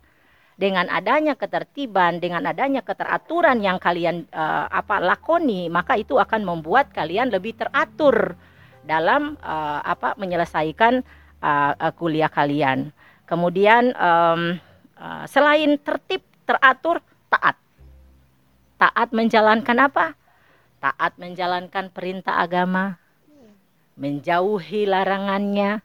dengan 0.53 0.85
adanya 0.93 1.33
ketertiban, 1.33 2.21
dengan 2.21 2.45
adanya 2.45 2.85
keteraturan 2.85 3.57
yang 3.65 3.81
kalian 3.81 4.29
uh, 4.29 4.69
apa 4.69 5.01
lakoni, 5.01 5.65
maka 5.65 5.97
itu 5.97 6.21
akan 6.21 6.45
membuat 6.45 6.93
kalian 6.93 7.33
lebih 7.33 7.57
teratur 7.57 8.37
dalam 8.85 9.33
uh, 9.41 9.81
apa 9.81 10.13
menyelesaikan 10.19 11.01
uh, 11.41 11.73
uh, 11.73 11.93
kuliah 11.97 12.29
kalian. 12.29 12.93
Kemudian 13.25 13.97
um, 13.97 14.61
uh, 14.99 15.23
selain 15.25 15.79
tertib, 15.81 16.21
teratur, 16.43 16.99
taat. 17.31 17.55
Taat 18.77 19.09
menjalankan 19.15 19.77
apa? 19.79 20.05
Taat 20.83 21.15
menjalankan 21.15 21.87
perintah 21.89 22.43
agama, 22.43 22.99
menjauhi 23.95 24.83
larangannya, 24.83 25.79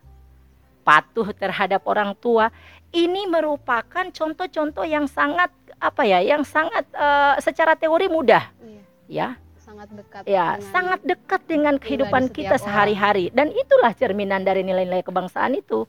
patuh 0.82 1.30
terhadap 1.36 1.84
orang 1.86 2.16
tua 2.18 2.50
ini 2.92 3.28
merupakan 3.28 4.08
contoh-contoh 4.08 4.88
yang 4.88 5.04
sangat 5.04 5.52
apa 5.78 6.02
ya, 6.08 6.24
yang 6.24 6.42
sangat 6.42 6.88
uh, 6.96 7.36
secara 7.38 7.76
teori 7.76 8.08
mudah, 8.08 8.48
iya. 9.06 9.36
ya. 9.36 9.46
Sangat 9.60 9.88
dekat. 9.92 10.22
Ya, 10.24 10.56
sangat 10.72 11.00
dekat 11.04 11.44
dengan 11.44 11.76
kehidupan 11.76 12.32
kita 12.32 12.56
sehari-hari 12.56 13.28
dan 13.36 13.52
itulah 13.52 13.92
cerminan 13.92 14.40
dari 14.40 14.64
nilai-nilai 14.64 15.04
kebangsaan 15.04 15.60
itu. 15.60 15.84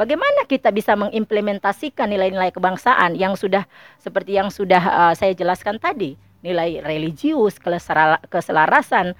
Bagaimana 0.00 0.48
kita 0.48 0.72
bisa 0.72 0.96
mengimplementasikan 0.96 2.08
nilai-nilai 2.08 2.48
kebangsaan 2.56 3.20
yang 3.20 3.36
sudah 3.36 3.68
seperti 4.00 4.40
yang 4.40 4.48
sudah 4.48 4.80
uh, 4.80 5.12
saya 5.12 5.36
jelaskan 5.36 5.76
tadi, 5.76 6.16
nilai 6.40 6.80
religius, 6.80 7.60
keselarasan, 8.32 9.12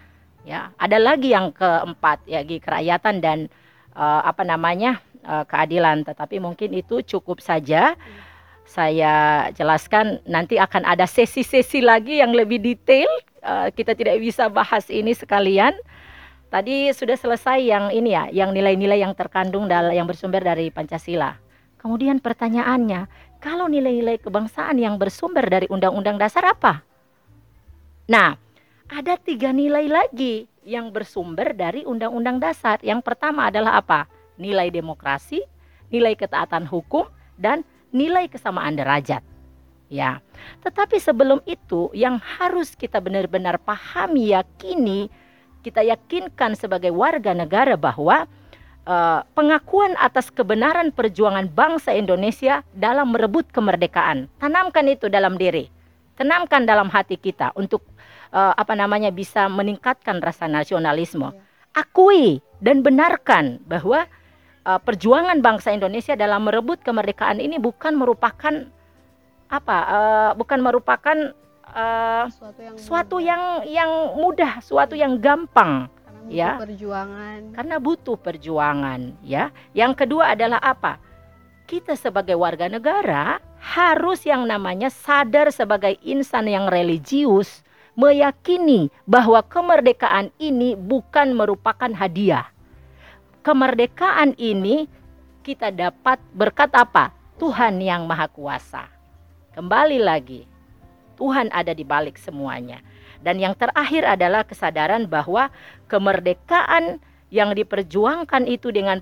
ya. 0.48 0.72
Ada 0.80 0.96
lagi 0.96 1.36
yang 1.36 1.52
keempat, 1.52 2.24
ya, 2.24 2.40
kerakyatan 2.40 3.20
dan 3.20 3.38
uh, 3.92 4.24
apa 4.24 4.40
namanya? 4.40 5.04
uh, 5.24 5.44
keadilan, 5.44 6.04
tetapi 6.04 6.40
mungkin 6.40 6.72
itu 6.72 7.04
cukup 7.04 7.44
saja. 7.44 7.96
Saya 8.64 9.50
jelaskan 9.50 10.22
nanti 10.24 10.54
akan 10.54 10.86
ada 10.86 11.04
sesi-sesi 11.04 11.82
lagi 11.82 12.22
yang 12.22 12.30
lebih 12.30 12.62
detail. 12.62 13.10
Uh, 13.42 13.68
kita 13.74 13.96
tidak 13.98 14.20
bisa 14.22 14.46
bahas 14.46 14.86
ini 14.86 15.10
sekalian. 15.10 15.74
Tadi 16.50 16.90
sudah 16.90 17.14
selesai 17.14 17.62
yang 17.62 17.94
ini 17.94 18.10
ya, 18.10 18.26
yang 18.34 18.50
nilai-nilai 18.50 18.98
yang 18.98 19.14
terkandung 19.14 19.70
dalam 19.70 19.94
yang 19.94 20.10
bersumber 20.10 20.42
dari 20.42 20.74
Pancasila. 20.74 21.38
Kemudian 21.78 22.18
pertanyaannya, 22.18 23.06
kalau 23.38 23.70
nilai-nilai 23.70 24.18
kebangsaan 24.18 24.76
yang 24.76 24.98
bersumber 24.98 25.46
dari 25.46 25.70
Undang-Undang 25.70 26.18
Dasar 26.18 26.50
apa? 26.50 26.82
Nah, 28.10 28.34
ada 28.90 29.14
tiga 29.14 29.54
nilai 29.54 29.86
lagi 29.86 30.50
yang 30.66 30.90
bersumber 30.90 31.54
dari 31.54 31.86
Undang-Undang 31.86 32.42
Dasar. 32.42 32.82
Yang 32.82 33.06
pertama 33.06 33.46
adalah 33.48 33.78
apa? 33.78 34.10
nilai 34.40 34.72
demokrasi, 34.72 35.44
nilai 35.92 36.16
ketaatan 36.16 36.64
hukum, 36.64 37.04
dan 37.36 37.60
nilai 37.92 38.24
kesamaan 38.26 38.72
derajat. 38.72 39.20
Ya, 39.90 40.22
tetapi 40.64 40.96
sebelum 41.02 41.44
itu 41.44 41.92
yang 41.92 42.16
harus 42.16 42.72
kita 42.72 43.02
benar-benar 43.02 43.60
pahami, 43.60 44.32
yakini, 44.32 45.12
kita 45.60 45.84
yakinkan 45.84 46.56
sebagai 46.56 46.90
warga 46.92 47.36
negara 47.36 47.76
bahwa 47.76 48.24
uh, 48.88 49.20
pengakuan 49.36 49.94
atas 50.00 50.32
kebenaran 50.32 50.90
perjuangan 50.92 51.48
bangsa 51.48 51.94
Indonesia 51.94 52.66
dalam 52.72 53.12
merebut 53.12 53.48
kemerdekaan. 53.52 54.26
Tanamkan 54.40 54.88
itu 54.88 55.06
dalam 55.06 55.36
diri, 55.36 55.68
tanamkan 56.16 56.64
dalam 56.64 56.88
hati 56.90 57.20
kita 57.20 57.52
untuk 57.54 57.84
uh, 58.34 58.56
apa 58.56 58.72
namanya 58.72 59.12
bisa 59.12 59.46
meningkatkan 59.46 60.18
rasa 60.18 60.48
nasionalisme. 60.48 61.30
Ya 61.30 61.48
akui 61.74 62.42
dan 62.58 62.82
benarkan 62.82 63.62
bahwa 63.66 64.06
uh, 64.66 64.80
perjuangan 64.82 65.38
bangsa 65.42 65.74
Indonesia 65.74 66.18
dalam 66.18 66.46
merebut 66.46 66.82
kemerdekaan 66.82 67.38
ini 67.38 67.62
bukan 67.62 67.94
merupakan 67.94 68.66
apa 69.50 69.78
uh, 69.90 70.30
bukan 70.38 70.62
merupakan 70.62 71.34
uh, 71.74 72.24
suatu 72.30 72.60
yang 72.60 72.74
suatu 72.76 73.16
mudah, 73.16 73.28
yang 73.30 73.42
yang 73.66 73.90
mudah, 74.18 74.52
suatu 74.62 74.94
yang 74.98 75.18
gampang 75.18 75.86
karena 75.86 76.20
butuh 76.20 76.34
ya. 76.34 76.50
perjuangan 76.58 77.40
karena 77.54 77.76
butuh 77.78 78.16
perjuangan 78.18 79.00
ya. 79.24 79.44
Yang 79.72 79.92
kedua 80.04 80.34
adalah 80.34 80.60
apa? 80.60 80.98
Kita 81.70 81.94
sebagai 81.94 82.34
warga 82.34 82.66
negara 82.66 83.38
harus 83.60 84.26
yang 84.26 84.48
namanya 84.48 84.90
sadar 84.90 85.54
sebagai 85.54 85.94
insan 86.02 86.50
yang 86.50 86.66
religius 86.66 87.62
meyakini 87.94 88.88
bahwa 89.06 89.44
kemerdekaan 89.44 90.34
ini 90.40 90.74
bukan 90.74 91.36
merupakan 91.36 91.92
hadiah. 91.94 92.48
Kemerdekaan 93.44 94.34
ini 94.36 94.88
kita 95.40 95.72
dapat 95.72 96.20
berkat 96.34 96.72
apa? 96.74 97.14
Tuhan 97.40 97.80
yang 97.80 98.04
Maha 98.04 98.28
Kuasa. 98.28 98.84
Kembali 99.56 99.96
lagi, 99.96 100.44
Tuhan 101.20 101.52
ada 101.52 101.76
di 101.76 101.84
balik 101.84 102.16
semuanya. 102.16 102.80
Dan 103.20 103.36
yang 103.36 103.52
terakhir 103.52 104.08
adalah 104.08 104.48
kesadaran 104.48 105.04
bahwa 105.04 105.52
kemerdekaan 105.92 107.04
yang 107.30 107.54
diperjuangkan 107.54 108.48
itu 108.48 108.74
dengan 108.74 108.98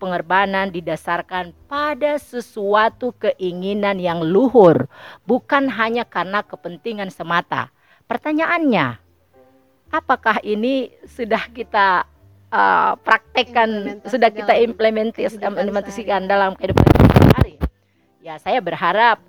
pengorbanan 0.00 0.72
didasarkan 0.72 1.52
pada 1.68 2.16
sesuatu 2.16 3.12
keinginan 3.20 4.00
yang 4.00 4.24
luhur, 4.24 4.88
bukan 5.28 5.68
hanya 5.68 6.08
karena 6.08 6.40
kepentingan 6.40 7.12
semata. 7.12 7.68
Pertanyaannya, 8.08 8.96
apakah 9.92 10.40
ini 10.40 10.88
sudah 11.04 11.52
kita 11.52 12.08
uh, 12.48 12.96
praktekkan, 13.02 14.00
sudah 14.08 14.32
kita 14.32 14.56
implementis- 14.56 15.36
implementasikan 15.36 16.24
dalam 16.24 16.56
kehidupan 16.56 16.86
sehari-hari? 16.86 17.60
Ya, 18.24 18.40
saya 18.40 18.64
berharap 18.64 19.20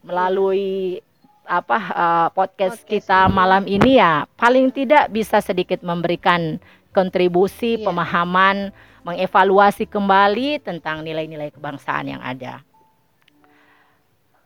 melalui 0.00 1.04
apa 1.44 1.78
uh, 1.90 2.28
podcast, 2.30 2.80
Podcast 2.82 2.88
kita 2.88 3.20
ini. 3.26 3.34
malam 3.34 3.64
ini 3.66 3.98
ya 3.98 4.24
paling 4.36 4.70
tidak 4.70 5.10
bisa 5.10 5.42
sedikit 5.42 5.82
memberikan 5.82 6.62
kontribusi 6.92 7.76
Iya. 7.76 7.88
pemahaman 7.88 8.70
mengevaluasi 9.02 9.90
kembali 9.90 10.62
tentang 10.62 11.02
nilai-nilai 11.02 11.50
kebangsaan 11.50 12.06
yang 12.06 12.22
ada. 12.22 12.62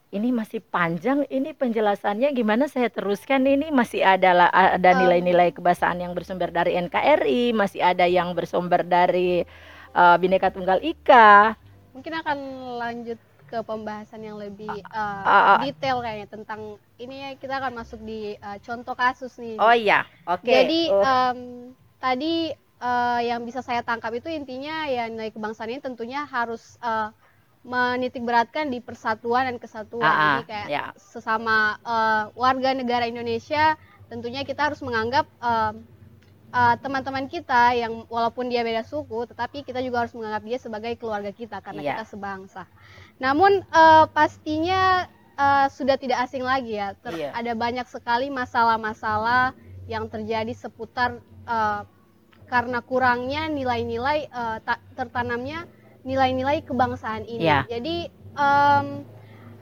Ini 0.07 0.33
masih 0.33 0.62
panjang 0.62 1.26
ini 1.29 1.53
penjelasannya 1.53 2.31
gimana 2.33 2.71
saya 2.71 2.88
teruskan 2.88 3.45
ini 3.45 3.69
masih 3.69 4.00
ada 4.00 4.49
ada 4.49 4.91
nilai-nilai 4.97 5.53
kebangsaan 5.53 6.00
yang 6.00 6.17
bersumber 6.17 6.49
dari 6.49 6.79
NKRI, 6.79 7.53
masih 7.53 7.83
ada 7.85 8.07
yang 8.09 8.33
bersumber 8.33 8.81
dari 8.81 9.45
uh, 9.93 10.17
Bhinneka 10.17 10.49
Tunggal 10.49 10.81
Ika. 10.81 11.59
mungkin 11.93 12.12
akan 12.12 12.38
lanjut 12.76 13.19
ke 13.47 13.62
pembahasan 13.62 14.26
yang 14.26 14.37
lebih 14.37 14.83
uh, 14.91 15.23
ah, 15.25 15.57
ah. 15.57 15.59
detail 15.62 16.03
kayaknya 16.03 16.29
tentang 16.29 16.61
ini 16.99 17.15
ya 17.23 17.31
kita 17.38 17.62
akan 17.62 17.73
masuk 17.79 18.03
di 18.03 18.35
uh, 18.43 18.59
contoh 18.61 18.95
kasus 18.99 19.38
nih 19.38 19.57
Oh 19.57 19.75
iya, 19.75 20.03
oke. 20.26 20.47
Jadi 20.47 20.91
Oh, 20.91 21.03
em, 21.03 21.38
tadi 21.99 22.53
eh, 22.76 23.21
yang 23.25 23.43
bisa 23.49 23.65
saya 23.65 23.81
tangkap 23.81 24.12
itu 24.12 24.29
intinya 24.29 24.85
ya 24.87 25.09
nilai 25.09 25.33
kebangsaan 25.33 25.73
ini 25.73 25.81
tentunya 25.81 26.29
harus 26.29 26.76
eh, 26.85 27.09
menitik 27.67 28.23
beratkan 28.23 28.71
di 28.71 28.79
persatuan 28.79 29.50
dan 29.50 29.57
kesatuan. 29.59 30.07
Ah, 30.07 30.12
ah, 30.12 30.23
Jadi 30.23 30.43
kayak 30.47 30.69
ya. 30.69 30.85
sesama 30.95 31.81
eh, 31.81 32.25
warga 32.37 32.71
negara 32.76 33.09
Indonesia 33.09 33.75
tentunya 34.07 34.47
kita 34.47 34.71
harus 34.71 34.81
menganggap 34.85 35.26
em, 35.43 35.75
teman-teman 36.57 37.29
kita 37.29 37.77
yang 37.77 38.09
walaupun 38.09 38.49
dia 38.49 38.64
beda 38.64 38.81
suku, 38.81 39.29
tetapi 39.29 39.61
kita 39.61 39.85
juga 39.85 40.07
harus 40.07 40.16
menganggap 40.16 40.40
dia 40.47 40.57
sebagai 40.57 40.92
keluarga 40.97 41.29
kita 41.29 41.61
karena 41.61 41.85
Iya. 41.85 41.92
kita 42.01 42.16
sebangsa. 42.16 42.64
Namun 43.18 43.64
eh, 43.64 44.05
pastinya 44.12 45.07
eh, 45.37 45.66
sudah 45.72 45.96
tidak 45.96 46.24
asing 46.29 46.44
lagi 46.44 46.76
ya. 46.76 46.92
Ter- 46.98 47.16
Iya. 47.16 47.31
Ada 47.33 47.52
banyak 47.57 47.87
sekali 47.88 48.29
masalah-masalah 48.29 49.57
yang 49.88 50.09
terjadi 50.11 50.52
seputar 50.52 51.20
eh, 51.48 51.81
karena 52.46 52.79
kurangnya 52.79 53.50
nilai-nilai 53.50 54.31
ta- 54.62 54.79
tertanamnya 54.94 55.66
nilai-nilai 56.07 56.62
kebangsaan 56.62 57.26
ini. 57.26 57.50
Iya. 57.50 57.66
Jadi 57.66 57.96
em, 58.38 58.87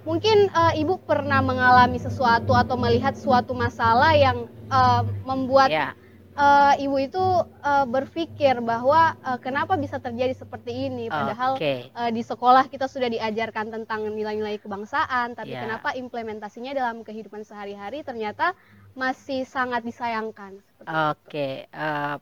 mungkin 0.05 0.53
eh, 0.53 0.73
ibu 0.85 1.01
pernah 1.01 1.41
mengalami 1.41 1.97
sesuatu 1.97 2.53
atau 2.53 2.77
melihat 2.77 3.17
suatu 3.17 3.57
masalah 3.57 4.13
yang 4.13 4.45
eh, 4.69 5.03
membuat 5.25 5.73
ya. 5.73 5.89
Eh, 6.35 6.75
ibu 6.83 6.97
itu 6.99 7.25
eh, 7.63 7.87
berpikir 7.87 8.59
bahwa 8.61 9.15
eh, 9.23 9.39
kenapa 9.39 9.79
bisa 9.79 9.99
terjadi 9.99 10.35
seperti 10.35 10.91
ini, 10.91 11.07
padahal 11.07 11.55
Oke. 11.55 11.89
eh, 11.89 12.11
di 12.11 12.23
sekolah 12.23 12.67
kita 12.67 12.91
sudah 12.91 13.07
diajarkan 13.07 13.71
tentang 13.71 14.11
nilai-nilai 14.11 14.59
kebangsaan, 14.59 15.39
tapi 15.39 15.55
Ya. 15.55 15.63
kenapa 15.63 15.95
implementasinya 15.95 16.75
dalam 16.75 17.07
kehidupan 17.07 17.47
sehari-hari 17.47 18.03
ternyata 18.03 18.53
masih 18.95 19.47
sangat 19.47 19.83
disayangkan. 19.83 20.59
Itu. 20.59 20.91
Oke, 20.91 21.67
eh, 21.67 22.17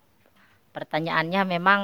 pertanyaannya 0.72 1.42
memang 1.48 1.80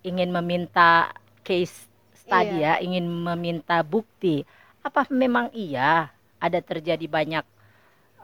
ingin 0.00 0.30
meminta 0.30 1.12
case 1.42 1.88
study 2.14 2.60
Iya. 2.60 2.78
ya, 2.78 2.84
ingin 2.84 3.06
meminta 3.06 3.80
bukti. 3.80 4.44
Apa 4.82 5.06
memang 5.10 5.50
iya 5.50 6.10
ada 6.38 6.58
terjadi 6.62 7.06
banyak 7.08 7.42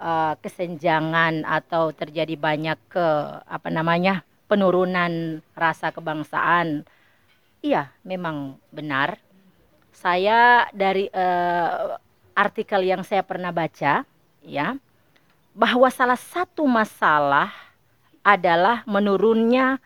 eh, 0.02 0.34
kesenjangan 0.42 1.46
atau 1.46 1.94
terjadi 1.94 2.34
banyak 2.34 2.78
ke 2.90 3.06
apa 3.46 3.70
namanya 3.70 4.26
penurunan 4.50 5.38
rasa 5.54 5.94
kebangsaan? 5.94 6.82
Iya, 7.62 7.94
memang 8.02 8.58
benar. 8.74 9.22
Saya 9.94 10.66
dari 10.74 11.06
eh, 11.06 11.94
artikel 12.34 12.82
yang 12.82 13.06
saya 13.06 13.22
pernah 13.22 13.54
baca, 13.54 14.02
ya, 14.42 14.68
bahwa 15.54 15.88
salah 15.92 16.18
satu 16.18 16.66
masalah 16.66 17.52
adalah 18.24 18.82
menurunnya 18.88 19.78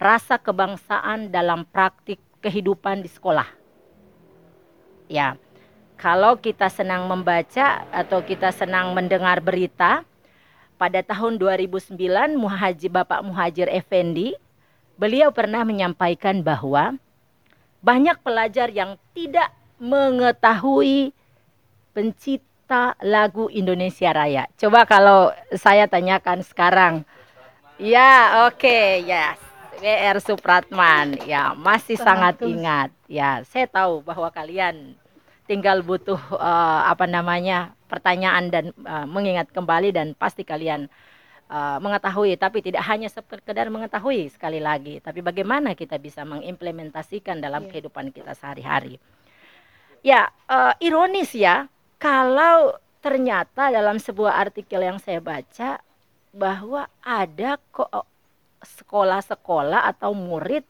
rasa 0.00 0.40
kebangsaan 0.40 1.30
dalam 1.30 1.62
praktik 1.68 2.18
kehidupan 2.42 3.06
di 3.06 3.10
sekolah. 3.12 3.46
Ya, 5.06 5.38
kalau 6.02 6.34
kita 6.34 6.66
senang 6.66 7.06
membaca 7.06 7.86
atau 7.94 8.26
kita 8.26 8.50
senang 8.50 8.90
mendengar 8.90 9.38
berita, 9.38 10.02
pada 10.74 10.98
tahun 10.98 11.38
2009 11.38 11.94
Muhajir 12.34 12.90
Bapak 12.90 13.22
Muhajir 13.22 13.70
Effendi, 13.70 14.34
beliau 14.98 15.30
pernah 15.30 15.62
menyampaikan 15.62 16.42
bahwa 16.42 16.98
banyak 17.78 18.18
pelajar 18.18 18.66
yang 18.74 18.98
tidak 19.14 19.54
mengetahui 19.78 21.14
pencipta 21.94 22.98
lagu 22.98 23.46
Indonesia 23.54 24.10
Raya. 24.10 24.50
Coba 24.58 24.82
kalau 24.82 25.30
saya 25.54 25.86
tanyakan 25.86 26.42
sekarang. 26.42 26.94
Ya, 27.78 28.50
oke, 28.50 29.06
yes. 29.06 29.38
WR 29.78 30.18
Supratman. 30.18 31.14
Ya, 31.30 31.54
masih 31.54 31.94
sangat 31.94 32.42
ingat. 32.42 32.90
Ya, 33.06 33.46
saya 33.46 33.70
tahu 33.70 34.02
bahwa 34.02 34.30
kalian 34.34 34.98
tinggal 35.48 35.82
butuh 35.82 36.20
eh, 36.38 36.80
apa 36.92 37.04
namanya? 37.06 37.74
pertanyaan 37.92 38.48
dan 38.48 38.64
eh, 38.72 39.06
mengingat 39.06 39.52
kembali 39.52 39.92
dan 39.92 40.06
pasti 40.16 40.48
kalian 40.48 40.88
eh, 41.52 41.78
mengetahui 41.84 42.40
tapi 42.40 42.64
tidak 42.64 42.80
hanya 42.88 43.08
sekedar 43.12 43.68
mengetahui 43.68 44.32
sekali 44.32 44.64
lagi, 44.64 44.98
tapi 45.04 45.20
bagaimana 45.20 45.76
kita 45.76 46.00
bisa 46.00 46.24
mengimplementasikan 46.24 47.44
dalam 47.44 47.68
Iya. 47.68 47.70
kehidupan 47.70 48.08
kita 48.16 48.32
sehari-hari. 48.32 48.96
Ya, 50.02 50.32
eh, 50.50 50.74
ironis 50.82 51.30
ya, 51.36 51.68
kalau 52.00 52.74
ternyata 53.04 53.70
dalam 53.70 53.98
sebuah 54.00 54.40
artikel 54.40 54.82
yang 54.82 54.98
saya 54.98 55.20
baca 55.20 55.78
bahwa 56.32 56.88
ada 57.04 57.60
kok 57.70 57.92
sekolah-sekolah 58.62 59.90
atau 59.90 60.14
murid 60.14 60.64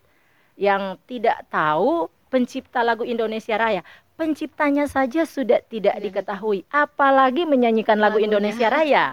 yang 0.58 0.96
tidak 1.06 1.44
tahu 1.52 2.08
pencipta 2.32 2.80
lagu 2.82 3.04
Indonesia 3.04 3.56
Raya. 3.56 3.84
Penciptanya 4.12 4.84
saja 4.86 5.24
sudah 5.24 5.64
tidak 5.64 5.96
Tidak 5.98 6.04
diketahui, 6.04 6.68
apalagi 6.68 7.48
menyanyikan 7.48 7.96
lagu 7.96 8.20
Lagunya. 8.20 8.28
Indonesia 8.28 8.68
Raya. 8.68 9.04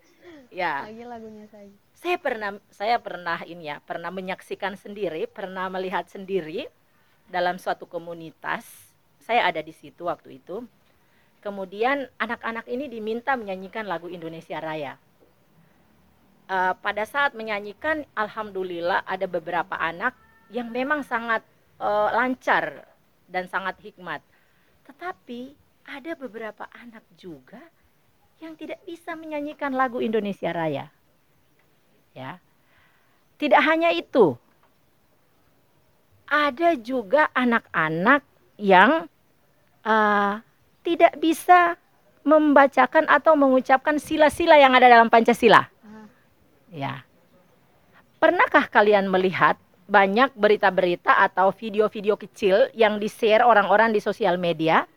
ya, 0.62 0.86
Lagi 0.86 1.04
lagunya 1.04 1.46
saja. 1.50 1.74
saya 1.98 2.16
pernah 2.20 2.50
saya 2.70 2.96
pernah 3.02 3.38
ini 3.42 3.68
ya, 3.72 3.82
pernah 3.82 4.14
menyaksikan 4.14 4.78
sendiri, 4.78 5.26
pernah 5.26 5.66
melihat 5.72 6.06
sendiri 6.06 6.70
dalam 7.28 7.58
suatu 7.58 7.88
komunitas. 7.88 8.62
Saya 9.18 9.48
ada 9.48 9.64
di 9.64 9.72
situ 9.72 10.06
waktu 10.06 10.38
itu. 10.38 10.62
Kemudian 11.40 12.08
anak-anak 12.16 12.64
ini 12.72 12.88
diminta 12.88 13.36
menyanyikan 13.36 13.84
lagu 13.84 14.08
Indonesia 14.08 14.60
Raya. 14.60 14.96
Eh, 16.44 16.74
pada 16.76 17.04
saat 17.08 17.32
menyanyikan, 17.32 18.04
alhamdulillah 18.12 19.04
ada 19.08 19.24
beberapa 19.24 19.80
anak 19.80 20.12
yang 20.52 20.68
memang 20.68 21.00
sangat 21.00 21.40
eh, 21.80 22.08
lancar 22.12 22.84
dan 23.32 23.48
sangat 23.48 23.80
hikmat. 23.80 24.20
Tetapi 24.84 25.56
ada 25.84 26.12
beberapa 26.16 26.64
anak 26.72 27.04
juga 27.16 27.60
yang 28.40 28.56
tidak 28.56 28.80
bisa 28.84 29.16
menyanyikan 29.16 29.72
lagu 29.72 30.00
Indonesia 30.00 30.50
Raya. 30.52 30.88
Ya. 32.14 32.38
tidak 33.42 33.58
hanya 33.66 33.90
itu. 33.90 34.38
Ada 36.30 36.78
juga 36.78 37.26
anak-anak 37.34 38.22
yang 38.56 39.10
uh, 39.82 40.38
tidak 40.86 41.18
bisa 41.18 41.74
membacakan 42.24 43.04
atau 43.10 43.36
mengucapkan 43.36 44.00
sila-sila 44.00 44.56
yang 44.56 44.72
ada 44.72 44.88
dalam 44.88 45.12
Pancasila. 45.12 45.68
Ah. 45.84 46.06
Ya. 46.72 46.94
Pernahkah 48.16 48.70
kalian 48.72 49.12
melihat 49.12 49.60
banyak 49.84 50.32
berita-berita 50.32 51.20
atau 51.20 51.52
video-video 51.52 52.16
kecil 52.16 52.72
yang 52.72 52.96
di-share 52.96 53.44
orang-orang 53.44 53.92
di 53.92 54.00
sosial 54.00 54.40
media? 54.40 54.88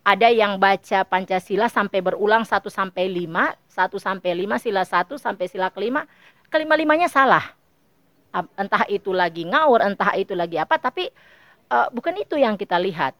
Ada 0.00 0.32
yang 0.32 0.56
baca 0.56 1.04
Pancasila 1.04 1.68
sampai 1.68 2.00
berulang 2.00 2.44
1 2.44 2.64
sampai 2.72 3.04
5, 3.08 3.28
1 3.68 4.00
sampai 4.00 4.30
5, 4.32 4.64
sila 4.64 4.82
1 4.84 5.16
sampai 5.20 5.46
sila 5.48 5.68
kelima, 5.68 6.08
kelima-limanya 6.48 7.08
salah. 7.08 7.52
Entah 8.56 8.88
itu 8.88 9.12
lagi 9.12 9.44
ngawur, 9.44 9.84
entah 9.84 10.16
itu 10.16 10.32
lagi 10.32 10.56
apa, 10.56 10.80
tapi 10.80 11.12
uh, 11.68 11.88
bukan 11.92 12.16
itu 12.16 12.40
yang 12.40 12.56
kita 12.56 12.80
lihat 12.80 13.12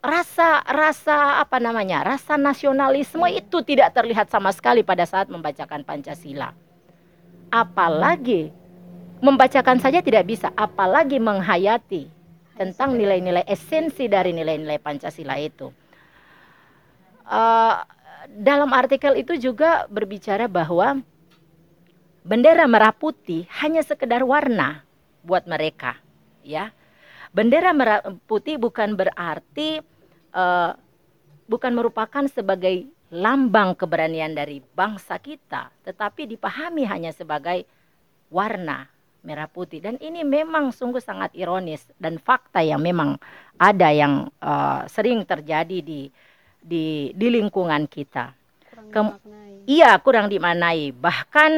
rasa 0.00 0.64
rasa 0.64 1.44
apa 1.44 1.60
namanya 1.60 2.16
rasa 2.16 2.40
nasionalisme 2.40 3.28
itu 3.28 3.60
tidak 3.60 3.92
terlihat 3.92 4.32
sama 4.32 4.48
sekali 4.48 4.80
pada 4.80 5.04
saat 5.04 5.28
membacakan 5.28 5.84
Pancasila 5.84 6.56
apalagi 7.52 8.48
membacakan 9.20 9.78
saja 9.78 10.00
tidak 10.00 10.24
bisa 10.28 10.48
apalagi 10.56 11.20
menghayati 11.20 12.08
tentang 12.56 12.96
nilai-nilai 12.96 13.44
esensi 13.48 14.08
dari 14.08 14.36
nilai-nilai 14.36 14.80
Pancasila 14.80 15.36
itu. 15.40 15.72
Uh, 17.24 17.80
dalam 18.28 18.68
artikel 18.76 19.16
itu 19.16 19.36
juga 19.40 19.88
berbicara 19.88 20.44
bahwa 20.44 21.00
bendera 22.20 22.68
merah 22.68 22.92
putih 22.92 23.48
hanya 23.64 23.80
sekedar 23.80 24.24
warna 24.24 24.84
buat 25.24 25.48
mereka 25.48 25.96
ya. 26.44 26.72
Bendera 27.30 27.70
merah 27.70 28.02
putih 28.26 28.58
bukan 28.58 28.98
berarti 28.98 29.80
uh, 30.34 30.74
bukan 31.46 31.72
merupakan 31.72 32.26
sebagai 32.26 32.90
lambang 33.10 33.74
keberanian 33.74 34.34
dari 34.34 34.62
bangsa 34.74 35.18
kita, 35.18 35.70
tetapi 35.86 36.26
dipahami 36.26 36.86
hanya 36.86 37.10
sebagai 37.14 37.66
warna 38.30 38.99
merah 39.26 39.48
putih. 39.50 39.82
Dan 39.82 39.96
ini 40.00 40.24
memang 40.24 40.72
sungguh 40.72 41.02
sangat 41.02 41.32
ironis 41.36 41.84
dan 42.00 42.16
fakta 42.16 42.64
yang 42.64 42.80
memang 42.80 43.20
ada 43.60 43.88
yang 43.92 44.28
uh, 44.40 44.84
sering 44.88 45.24
terjadi 45.24 45.80
di 45.80 46.08
di 46.60 47.12
di 47.16 47.26
lingkungan 47.28 47.88
kita. 47.88 48.32
Kurang 48.90 49.20
iya, 49.64 49.96
kurang 50.00 50.26
dimanai. 50.28 50.92
Bahkan 50.92 51.52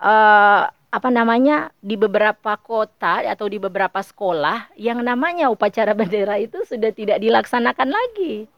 uh, 0.00 0.62
apa 0.90 1.08
namanya 1.08 1.70
di 1.78 1.94
beberapa 1.94 2.58
kota 2.58 3.22
atau 3.22 3.46
di 3.46 3.62
beberapa 3.62 4.02
sekolah 4.02 4.74
yang 4.74 4.98
namanya 5.06 5.46
upacara 5.46 5.94
bendera 5.94 6.34
itu 6.42 6.66
sudah 6.66 6.90
tidak 6.90 7.22
dilaksanakan 7.22 7.94
lagi 7.94 8.50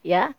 ya 0.00 0.32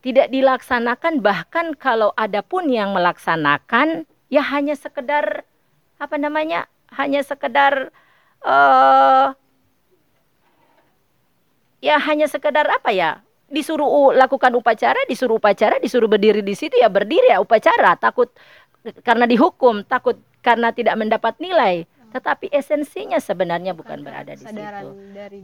tidak 0.00 0.32
dilaksanakan 0.32 1.20
bahkan 1.20 1.76
kalau 1.76 2.16
ada 2.16 2.40
pun 2.40 2.72
yang 2.72 2.96
melaksanakan 2.96 4.08
ya 4.32 4.40
hanya 4.48 4.72
sekedar 4.72 5.44
apa 5.98 6.16
namanya 6.16 6.70
hanya 6.94 7.20
sekedar 7.20 7.90
uh, 8.46 9.34
ya 11.82 11.96
hanya 11.98 12.26
sekedar 12.26 12.66
apa 12.70 12.90
ya 12.94 13.10
disuruh 13.48 14.12
lakukan 14.12 14.52
upacara 14.54 14.98
disuruh 15.08 15.40
upacara 15.40 15.80
disuruh 15.80 16.06
berdiri 16.06 16.44
di 16.44 16.52
situ 16.52 16.76
ya 16.78 16.88
berdiri 16.90 17.32
ya 17.32 17.40
upacara 17.40 17.96
takut 17.96 18.30
karena 19.02 19.24
dihukum, 19.28 19.82
takut 19.84 20.16
karena 20.40 20.72
tidak 20.72 20.94
mendapat 20.96 21.34
nilai. 21.42 21.84
Tetapi 22.08 22.48
esensinya 22.48 23.20
sebenarnya 23.20 23.76
bukan 23.76 24.00
berada 24.00 24.32
di 24.32 24.40
situ. 24.40 24.88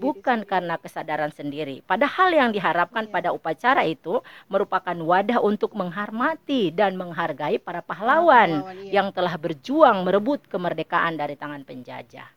Bukan 0.00 0.48
karena 0.48 0.80
kesadaran 0.80 1.28
sendiri. 1.28 1.84
Padahal 1.84 2.32
yang 2.32 2.50
diharapkan 2.56 3.04
iya. 3.08 3.12
pada 3.12 3.28
upacara 3.36 3.84
itu 3.84 4.24
merupakan 4.48 4.96
wadah 4.96 5.44
untuk 5.44 5.76
menghormati 5.76 6.72
dan 6.72 6.96
menghargai 6.96 7.60
para 7.60 7.84
pahlawan, 7.84 8.64
pahlawan 8.64 8.76
iya. 8.88 9.00
yang 9.00 9.12
telah 9.12 9.36
berjuang 9.36 10.08
merebut 10.08 10.48
kemerdekaan 10.48 11.20
dari 11.20 11.36
tangan 11.36 11.68
penjajah. 11.68 12.28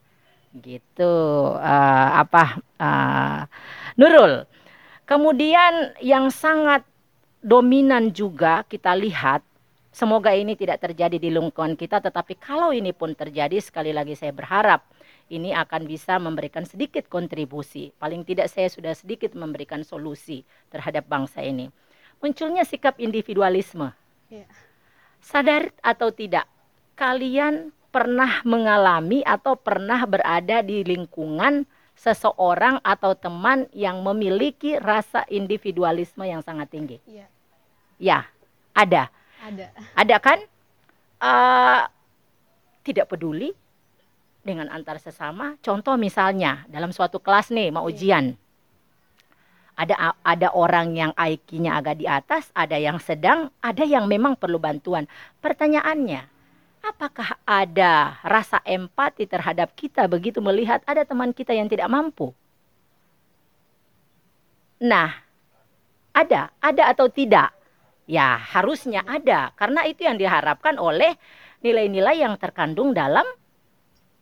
Gitu. 0.51 1.13
Uh, 1.55 2.09
apa 2.19 2.59
uh, 2.83 3.41
Nurul. 3.95 4.43
Kemudian 5.07 5.95
yang 6.03 6.27
sangat 6.27 6.83
dominan 7.39 8.11
juga 8.11 8.67
kita 8.67 8.91
lihat 8.91 9.46
Semoga 9.97 10.29
ini 10.37 10.53
tidak 10.53 10.85
terjadi 10.85 11.17
di 11.17 11.33
lingkungan 11.33 11.73
kita, 11.73 11.97
tetapi 11.97 12.37
kalau 12.37 12.69
ini 12.69 12.93
pun 12.93 13.17
terjadi, 13.17 13.57
sekali 13.57 13.89
lagi 13.89 14.13
saya 14.13 14.29
berharap 14.29 14.85
ini 15.33 15.57
akan 15.57 15.89
bisa 15.89 16.21
memberikan 16.21 16.69
sedikit 16.69 17.09
kontribusi. 17.09 17.89
Paling 17.97 18.21
tidak 18.21 18.53
saya 18.53 18.69
sudah 18.69 18.93
sedikit 18.93 19.33
memberikan 19.33 19.81
solusi 19.81 20.45
terhadap 20.69 21.09
bangsa 21.09 21.41
ini. 21.41 21.73
Munculnya 22.21 22.61
sikap 22.61 23.01
individualisme. 23.01 23.89
Yeah. 24.29 24.45
Sadar 25.17 25.73
atau 25.81 26.13
tidak, 26.13 26.45
kalian 26.93 27.73
pernah 27.89 28.45
mengalami 28.45 29.25
atau 29.25 29.57
pernah 29.57 30.05
berada 30.05 30.61
di 30.61 30.85
lingkungan 30.85 31.65
seseorang 31.97 32.85
atau 32.85 33.17
teman 33.17 33.65
yang 33.73 34.05
memiliki 34.05 34.77
rasa 34.77 35.25
individualisme 35.25 36.21
yang 36.21 36.45
sangat 36.45 36.69
tinggi? 36.69 37.01
Yeah. 37.09 37.29
Ya, 37.97 38.19
ada 38.77 39.09
ada. 39.41 39.65
Ada 39.93 40.15
kan? 40.17 40.39
Uh, 41.17 41.81
tidak 42.85 43.11
peduli 43.11 43.51
dengan 44.47 44.71
antar 44.71 44.95
sesama. 45.03 45.59
Contoh 45.59 45.99
misalnya 45.99 46.63
dalam 46.71 46.95
suatu 46.95 47.19
kelas 47.19 47.51
nih 47.51 47.67
mau 47.75 47.83
iya. 47.85 47.91
ujian. 47.91 48.25
Ada 49.77 50.17
ada 50.25 50.49
orang 50.57 50.97
yang 50.97 51.11
IQ-nya 51.13 51.77
agak 51.77 52.01
di 52.01 52.09
atas, 52.09 52.49
ada 52.57 52.81
yang 52.81 52.97
sedang, 52.97 53.53
ada 53.61 53.85
yang 53.85 54.09
memang 54.09 54.33
perlu 54.33 54.57
bantuan. 54.57 55.05
Pertanyaannya, 55.37 56.25
apakah 56.81 57.37
ada 57.45 58.17
rasa 58.25 58.57
empati 58.65 59.29
terhadap 59.29 59.77
kita 59.77 60.09
begitu 60.09 60.41
melihat 60.41 60.81
ada 60.89 61.05
teman 61.05 61.29
kita 61.29 61.53
yang 61.53 61.69
tidak 61.69 61.93
mampu? 61.93 62.33
Nah, 64.81 65.13
ada, 66.13 66.49
ada 66.57 66.83
atau 66.89 67.05
tidak? 67.09 67.53
Ya, 68.07 68.39
harusnya 68.39 69.03
ada 69.03 69.51
karena 69.59 69.83
itu 69.83 70.07
yang 70.07 70.15
diharapkan 70.15 70.79
oleh 70.79 71.19
nilai-nilai 71.59 72.23
yang 72.23 72.39
terkandung 72.39 72.95
dalam 72.95 73.27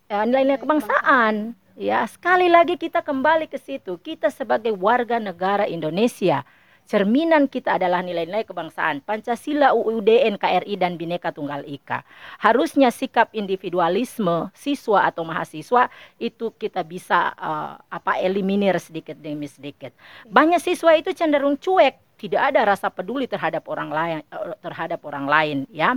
eh, 0.09 0.25
nilai-nilai 0.25 0.57
kebangsaan. 0.57 1.53
Ya, 1.75 2.07
sekali 2.07 2.47
lagi 2.47 2.79
kita 2.81 3.05
kembali 3.05 3.45
ke 3.51 3.59
situ. 3.61 3.99
Kita 4.01 4.31
sebagai 4.31 4.71
warga 4.73 5.19
negara 5.19 5.67
Indonesia, 5.67 6.41
cerminan 6.87 7.49
kita 7.51 7.75
adalah 7.75 7.99
nilai-nilai 7.99 8.45
kebangsaan, 8.47 9.03
Pancasila, 9.03 9.73
UUD, 9.75 10.07
NKRI 10.07 10.73
dan 10.77 10.95
Bhinneka 10.95 11.33
Tunggal 11.33 11.65
Ika. 11.65 12.05
Harusnya 12.39 12.93
sikap 12.93 13.33
individualisme 13.33 14.53
siswa 14.55 15.09
atau 15.09 15.25
mahasiswa 15.25 15.89
itu 16.21 16.53
kita 16.55 16.85
bisa 16.85 17.33
uh, 17.35 17.75
apa 17.89 18.21
eliminir 18.21 18.77
sedikit 18.77 19.17
demi 19.17 19.49
sedikit. 19.49 19.91
Banyak 20.29 20.61
siswa 20.61 20.93
itu 20.95 21.11
cenderung 21.11 21.57
cuek 21.57 22.04
tidak 22.15 22.41
ada 22.51 22.75
rasa 22.75 22.87
peduli 22.89 23.27
terhadap 23.27 23.67
orang 23.67 23.89
lain 23.91 24.17
eh, 24.23 24.55
terhadap 24.63 24.99
orang 25.03 25.25
lain 25.27 25.57
ya. 25.69 25.95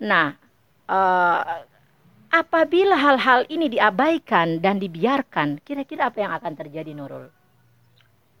Nah 0.00 0.34
uh, 0.88 1.42
apabila 2.30 2.96
hal-hal 2.96 3.44
ini 3.50 3.66
diabaikan 3.70 4.62
dan 4.62 4.78
dibiarkan 4.78 5.60
kira-kira 5.66 6.08
apa 6.08 6.18
yang 6.22 6.32
akan 6.34 6.52
terjadi 6.54 6.94
Nurul? 6.94 7.30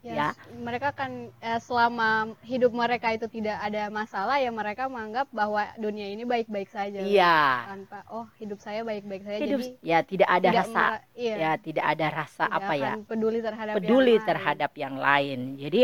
Ya, 0.00 0.32
ya. 0.32 0.56
mereka 0.56 0.96
kan 0.96 1.28
eh, 1.44 1.60
selama 1.60 2.32
hidup 2.40 2.72
mereka 2.72 3.12
itu 3.12 3.28
tidak 3.28 3.60
ada 3.60 3.92
masalah 3.92 4.40
ya 4.40 4.48
mereka 4.48 4.88
menganggap 4.88 5.28
bahwa 5.28 5.68
dunia 5.76 6.08
ini 6.08 6.24
baik-baik 6.24 6.72
saja. 6.72 7.04
Iya. 7.04 7.68
Tanpa 7.68 8.08
oh 8.08 8.24
hidup 8.40 8.64
saya 8.64 8.80
baik-baik 8.80 9.28
saja 9.28 9.36
hidup, 9.44 9.60
jadi 9.60 9.68
ya 9.84 9.98
tidak 10.00 10.28
ada 10.32 10.48
tidak 10.48 10.56
rasa. 10.64 10.84
iya, 11.12 11.34
ya 11.36 11.52
tidak 11.60 11.84
ada 11.84 12.06
rasa 12.08 12.44
tidak 12.48 12.60
apa 12.64 12.72
ya? 12.80 12.92
peduli 13.04 13.38
terhadap 13.44 13.74
peduli 13.76 14.14
yang 14.16 14.24
terhadap 14.24 14.70
lain. 14.72 14.80
yang 14.80 14.96
lain. 14.96 15.40
Jadi 15.60 15.80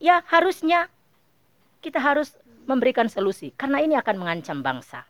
ya 0.00 0.24
harusnya 0.26 0.88
kita 1.84 2.00
harus 2.00 2.34
memberikan 2.64 3.06
solusi 3.06 3.52
karena 3.54 3.84
ini 3.84 3.94
akan 3.94 4.16
mengancam 4.16 4.64
bangsa. 4.64 5.04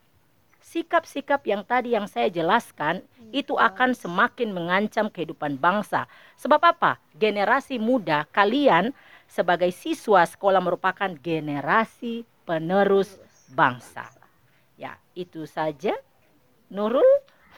Sikap-sikap 0.61 1.42
yang 1.50 1.66
tadi 1.66 1.98
yang 1.98 2.07
saya 2.07 2.31
jelaskan 2.31 3.03
itu 3.35 3.59
akan 3.59 3.90
semakin 3.90 4.55
mengancam 4.55 5.11
kehidupan 5.11 5.59
bangsa. 5.59 6.07
Sebab 6.38 6.62
apa? 6.62 7.03
Generasi 7.18 7.81
muda 7.83 8.22
kalian 8.31 8.94
sebagai 9.26 9.74
siswa 9.74 10.22
sekolah 10.22 10.62
merupakan 10.62 11.11
generasi 11.11 12.22
penerus 12.46 13.18
bangsa. 13.50 14.07
Ya, 14.79 14.94
itu 15.18 15.42
saja. 15.46 15.94
Nurul. 16.70 17.07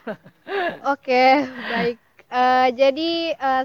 Oke, 0.93 1.45
baik. 1.69 2.01
Uh, 2.33 2.73
jadi 2.73 3.37
uh, 3.37 3.63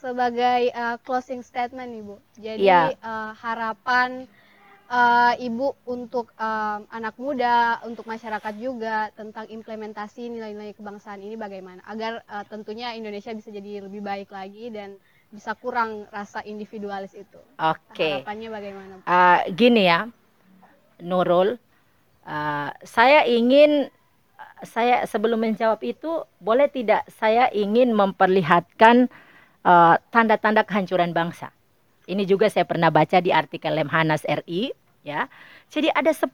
sebagai 0.00 0.72
uh, 0.72 0.96
closing 1.04 1.44
statement 1.44 1.92
nih 1.92 2.02
Bu. 2.02 2.16
Jadi 2.40 2.64
ya. 2.64 2.96
uh, 3.04 3.36
harapan 3.36 4.24
eh, 4.90 5.46
Ibu 5.46 5.86
untuk 5.86 6.34
em, 6.34 6.82
anak 6.90 7.14
muda, 7.16 7.78
untuk 7.86 8.04
masyarakat 8.10 8.54
juga 8.58 9.14
tentang 9.14 9.46
implementasi 9.46 10.26
nilai-nilai 10.26 10.74
kebangsaan 10.74 11.22
ini 11.22 11.38
bagaimana 11.38 11.80
agar 11.86 12.26
eh, 12.26 12.44
tentunya 12.50 12.92
Indonesia 12.98 13.30
bisa 13.30 13.54
jadi 13.54 13.86
lebih 13.86 14.02
baik 14.02 14.34
lagi 14.34 14.74
dan 14.74 14.98
bisa 15.30 15.54
kurang 15.54 16.10
rasa 16.10 16.42
individualis 16.42 17.14
itu. 17.14 17.38
Oke. 17.62 18.18
Harapannya 18.18 18.48
bagaimana? 18.50 18.92
Bu? 18.98 19.02
Uh, 19.06 19.40
gini 19.54 19.86
ya, 19.86 20.10
Nurul, 20.98 21.54
uh, 22.26 22.70
saya 22.82 23.22
ingin 23.30 23.86
saya 24.66 25.06
sebelum 25.06 25.40
menjawab 25.40 25.80
itu 25.86 26.26
boleh 26.42 26.66
tidak 26.66 27.06
saya 27.08 27.46
ingin 27.54 27.94
memperlihatkan 27.94 29.06
uh, 29.64 29.96
tanda-tanda 30.12 30.64
kehancuran 30.64 31.12
bangsa. 31.12 31.52
Ini 32.10 32.26
juga 32.26 32.50
saya 32.50 32.66
pernah 32.66 32.90
baca 32.90 33.22
di 33.22 33.30
artikel 33.30 33.76
Lemhanas 33.76 34.26
RI 34.26 34.74
ya. 35.06 35.30
Jadi 35.70 35.92
ada 35.94 36.10
10 36.10 36.26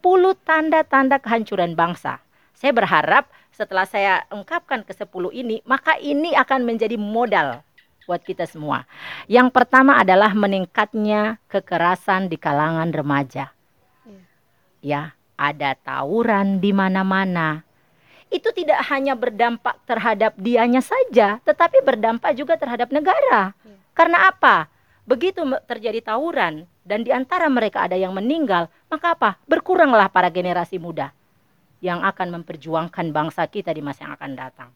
tanda-tanda 0.47 1.21
kehancuran 1.21 1.77
bangsa. 1.77 2.23
Saya 2.57 2.73
berharap 2.73 3.29
setelah 3.53 3.85
saya 3.85 4.25
ungkapkan 4.33 4.81
ke 4.85 4.97
10 4.97 5.13
ini, 5.37 5.61
maka 5.69 6.01
ini 6.01 6.33
akan 6.33 6.65
menjadi 6.65 6.97
modal 6.97 7.61
buat 8.07 8.23
kita 8.23 8.47
semua. 8.47 8.87
Yang 9.27 9.51
pertama 9.53 9.99
adalah 10.01 10.33
meningkatnya 10.33 11.43
kekerasan 11.51 12.31
di 12.31 12.39
kalangan 12.39 12.95
remaja. 12.95 13.53
Iya. 14.07 14.23
Ya, 14.81 15.03
ada 15.37 15.75
tawuran 15.77 16.63
di 16.63 16.71
mana-mana. 16.73 17.66
Itu 18.29 18.51
tidak 18.51 18.83
hanya 18.91 19.15
berdampak 19.15 19.79
terhadap 19.87 20.35
dianya 20.37 20.83
saja, 20.83 21.39
tetapi 21.47 21.83
berdampak 21.87 22.35
juga 22.35 22.59
terhadap 22.59 22.91
negara. 22.91 23.55
Iya. 23.63 23.77
Karena 23.95 24.19
apa? 24.29 24.69
Begitu 25.07 25.47
terjadi 25.71 26.03
tawuran 26.03 26.67
dan 26.83 27.07
di 27.07 27.15
antara 27.15 27.47
mereka 27.47 27.87
ada 27.87 27.95
yang 27.95 28.11
meninggal, 28.11 28.67
maka 28.91 29.15
apa? 29.15 29.31
Berkuranglah 29.47 30.11
para 30.11 30.27
generasi 30.31 30.83
muda 30.83 31.15
yang 31.79 32.03
akan 32.03 32.43
memperjuangkan 32.43 33.15
bangsa 33.15 33.47
kita 33.47 33.71
di 33.71 33.87
masa 33.87 34.11
yang 34.11 34.15
akan 34.19 34.33
datang. 34.35 34.71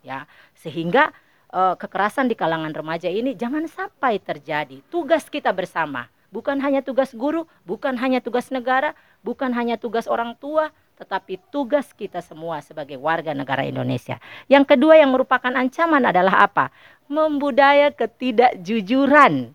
Ya, 0.00 0.24
sehingga 0.56 1.12
eh, 1.52 1.74
kekerasan 1.76 2.32
di 2.32 2.36
kalangan 2.38 2.72
remaja 2.72 3.12
ini 3.12 3.36
jangan 3.36 3.68
sampai 3.68 4.16
terjadi. 4.16 4.80
Tugas 4.88 5.28
kita 5.28 5.52
bersama, 5.52 6.08
bukan 6.32 6.56
hanya 6.64 6.80
tugas 6.80 7.12
guru, 7.12 7.44
bukan 7.68 8.00
hanya 8.00 8.24
tugas 8.24 8.48
negara, 8.48 8.96
bukan 9.20 9.52
hanya 9.52 9.76
tugas 9.76 10.08
orang 10.08 10.32
tua, 10.40 10.70
tetapi 10.96 11.36
tugas 11.52 11.92
kita 11.92 12.24
semua 12.24 12.64
sebagai 12.64 12.96
warga 12.96 13.36
negara 13.36 13.62
Indonesia. 13.68 14.16
Yang 14.48 14.76
kedua 14.76 14.96
yang 14.96 15.12
merupakan 15.12 15.52
ancaman 15.52 16.08
adalah 16.08 16.48
apa? 16.48 16.72
Membudaya 17.06 17.92
ketidakjujuran. 17.92 19.52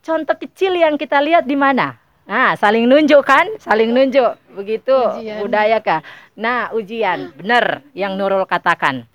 Contoh 0.00 0.36
kecil 0.36 0.74
yang 0.76 0.98
kita 0.98 1.22
lihat 1.22 1.46
di 1.46 1.54
mana? 1.54 1.96
Nah, 2.30 2.54
saling 2.54 2.86
nunjuk 2.86 3.26
kan? 3.26 3.46
Saling 3.58 3.90
nunjuk. 3.90 4.38
Begitu 4.54 4.94
Ujian. 4.94 5.42
budaya 5.42 5.78
kah? 5.82 6.02
Nah, 6.38 6.70
ujian. 6.74 7.34
Benar 7.34 7.82
yang 7.94 8.14
Nurul 8.14 8.46
katakan. 8.46 9.06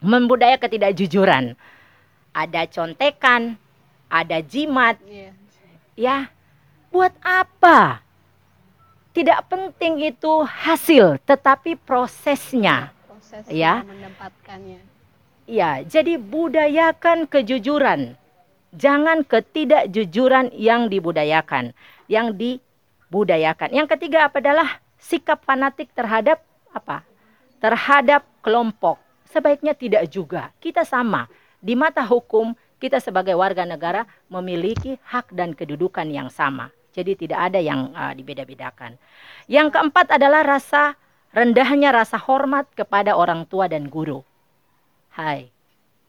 Membudaya 0.00 0.56
ketidakjujuran. 0.56 1.58
Ada 2.32 2.64
contekan, 2.70 3.58
ada 4.08 4.38
jimat, 4.40 4.96
Iya. 5.04 5.30
ya. 5.98 6.18
Buat 6.88 7.12
apa? 7.20 8.00
Tidak 9.18 9.50
penting 9.50 9.98
itu 10.14 10.46
hasil, 10.46 11.18
tetapi 11.26 11.74
prosesnya. 11.74 12.94
Proses 13.10 13.50
Ya. 13.50 13.82
mendapatkannya. 13.82 14.78
Ya, 15.50 15.82
jadi 15.82 16.22
budayakan 16.22 17.26
kejujuran. 17.26 18.14
Jangan 18.78 19.26
ketidakjujuran 19.26 20.54
yang 20.54 20.86
dibudayakan, 20.86 21.74
yang 22.06 22.38
dibudayakan. 22.38 23.74
Yang 23.74 23.98
ketiga 23.98 24.30
apa 24.30 24.38
adalah 24.38 24.78
sikap 25.02 25.42
fanatik 25.42 25.90
terhadap 25.98 26.38
apa? 26.70 27.02
Terhadap 27.58 28.22
kelompok. 28.38 29.02
Sebaiknya 29.34 29.74
tidak 29.74 30.06
juga. 30.14 30.54
Kita 30.62 30.86
sama. 30.86 31.26
Di 31.58 31.74
mata 31.74 32.06
hukum, 32.06 32.54
kita 32.78 33.02
sebagai 33.02 33.34
warga 33.34 33.66
negara 33.66 34.06
memiliki 34.30 34.94
hak 35.10 35.34
dan 35.34 35.58
kedudukan 35.58 36.06
yang 36.06 36.30
sama. 36.30 36.70
Jadi 36.98 37.14
tidak 37.14 37.38
ada 37.38 37.62
yang 37.62 37.94
uh, 37.94 38.10
dibeda-bedakan. 38.10 38.98
Yang 39.46 39.78
keempat 39.78 40.18
adalah 40.18 40.42
rasa 40.42 40.98
rendahnya 41.30 41.94
rasa 41.94 42.18
hormat 42.18 42.66
kepada 42.74 43.14
orang 43.14 43.46
tua 43.46 43.70
dan 43.70 43.86
guru. 43.86 44.26
Hai, 45.14 45.54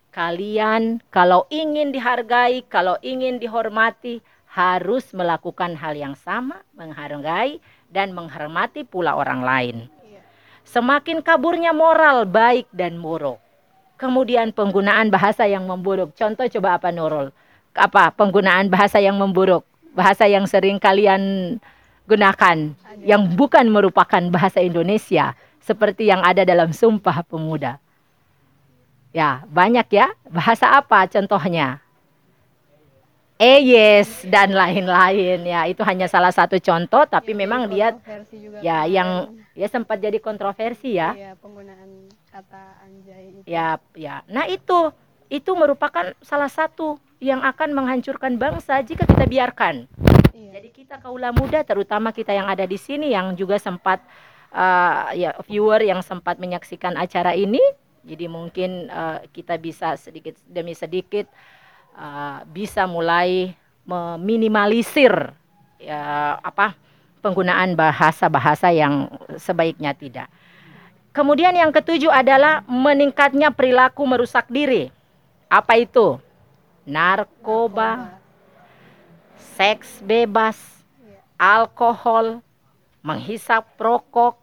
kalian 0.10 1.06
kalau 1.14 1.46
ingin 1.54 1.94
dihargai, 1.94 2.66
kalau 2.66 2.98
ingin 3.06 3.38
dihormati, 3.38 4.26
harus 4.50 5.14
melakukan 5.14 5.78
hal 5.78 5.94
yang 5.94 6.18
sama, 6.18 6.66
menghargai 6.74 7.62
dan 7.94 8.18
menghormati 8.18 8.82
pula 8.82 9.14
orang 9.14 9.46
lain. 9.46 9.78
Semakin 10.66 11.22
kaburnya 11.22 11.70
moral 11.70 12.26
baik 12.26 12.66
dan 12.74 12.98
buruk. 12.98 13.38
Kemudian 14.02 14.50
penggunaan 14.54 15.14
bahasa 15.14 15.46
yang 15.46 15.70
memburuk. 15.70 16.18
Contoh 16.18 16.50
coba 16.50 16.82
apa 16.82 16.90
Nurul? 16.90 17.30
Apa 17.78 18.10
penggunaan 18.14 18.74
bahasa 18.74 18.98
yang 18.98 19.18
memburuk? 19.22 19.69
Bahasa 19.94 20.30
yang 20.30 20.46
sering 20.46 20.78
kalian 20.78 21.58
gunakan 22.10 22.58
yang 23.06 23.22
bukan 23.38 23.70
merupakan 23.70 24.22
bahasa 24.34 24.62
Indonesia 24.62 25.38
seperti 25.62 26.10
yang 26.10 26.26
ada 26.26 26.42
dalam 26.42 26.74
Sumpah 26.74 27.22
Pemuda. 27.22 27.78
Ya, 29.14 29.46
banyak 29.50 29.86
ya. 29.90 30.10
Bahasa 30.30 30.70
apa 30.74 31.06
contohnya? 31.10 31.82
Eh 33.40 33.72
yes 33.72 34.28
dan 34.28 34.52
lain-lain 34.52 35.48
ya. 35.48 35.64
Itu 35.70 35.82
hanya 35.88 36.12
salah 36.12 36.30
satu 36.34 36.60
contoh 36.60 37.08
tapi 37.08 37.32
Yang 37.32 37.40
memang 37.40 37.62
dia 37.72 37.96
ya 38.60 38.84
kemarin. 38.84 38.92
yang 38.92 39.10
ya 39.56 39.68
sempat 39.72 39.98
jadi 40.04 40.20
kontroversi 40.20 41.00
ya. 41.00 41.16
Iya, 41.16 41.32
penggunaan 41.40 42.12
kata 42.30 42.64
anjay 42.84 43.24
itu. 43.32 43.48
Ya, 43.48 43.80
ya. 43.96 44.28
Nah, 44.28 44.44
itu 44.44 44.92
itu 45.32 45.52
merupakan 45.56 46.12
salah 46.20 46.52
satu 46.52 47.00
yang 47.20 47.44
akan 47.44 47.76
menghancurkan 47.76 48.40
bangsa 48.40 48.80
jika 48.84 49.04
kita 49.04 49.28
biarkan. 49.28 49.88
Iya. 50.32 50.60
Jadi 50.60 50.70
kita 50.72 50.96
kaula 51.04 51.36
muda 51.36 51.64
terutama 51.68 52.16
kita 52.16 52.32
yang 52.32 52.48
ada 52.48 52.64
di 52.64 52.80
sini 52.80 53.12
yang 53.12 53.36
juga 53.36 53.60
sempat 53.60 54.00
uh, 54.56 55.12
ya 55.14 55.36
viewer 55.46 55.84
yang 55.84 56.00
sempat 56.00 56.40
menyaksikan 56.40 56.96
acara 56.96 57.36
ini 57.36 57.62
jadi 58.04 58.26
mungkin 58.32 58.88
uh, 58.88 59.22
kita 59.30 59.60
bisa 59.60 60.00
sedikit 60.00 60.34
demi 60.48 60.72
sedikit 60.74 61.28
uh, 62.00 62.42
bisa 62.48 62.88
mulai 62.88 63.54
meminimalisir 63.84 65.12
ya 65.80 66.36
apa 66.40 66.76
penggunaan 67.20 67.76
bahasa-bahasa 67.76 68.72
yang 68.72 69.12
sebaiknya 69.36 69.92
tidak. 69.92 70.32
Kemudian 71.12 71.52
yang 71.52 71.74
ketujuh 71.74 72.14
adalah 72.14 72.64
meningkatnya 72.70 73.52
perilaku 73.52 74.08
merusak 74.08 74.48
diri. 74.48 74.88
Apa 75.52 75.82
itu? 75.82 76.22
Narkoba, 76.90 78.18
seks 79.38 80.02
bebas, 80.02 80.58
Iya. 80.98 81.22
alkohol, 81.38 82.42
menghisap 83.06 83.70
rokok. 83.78 84.42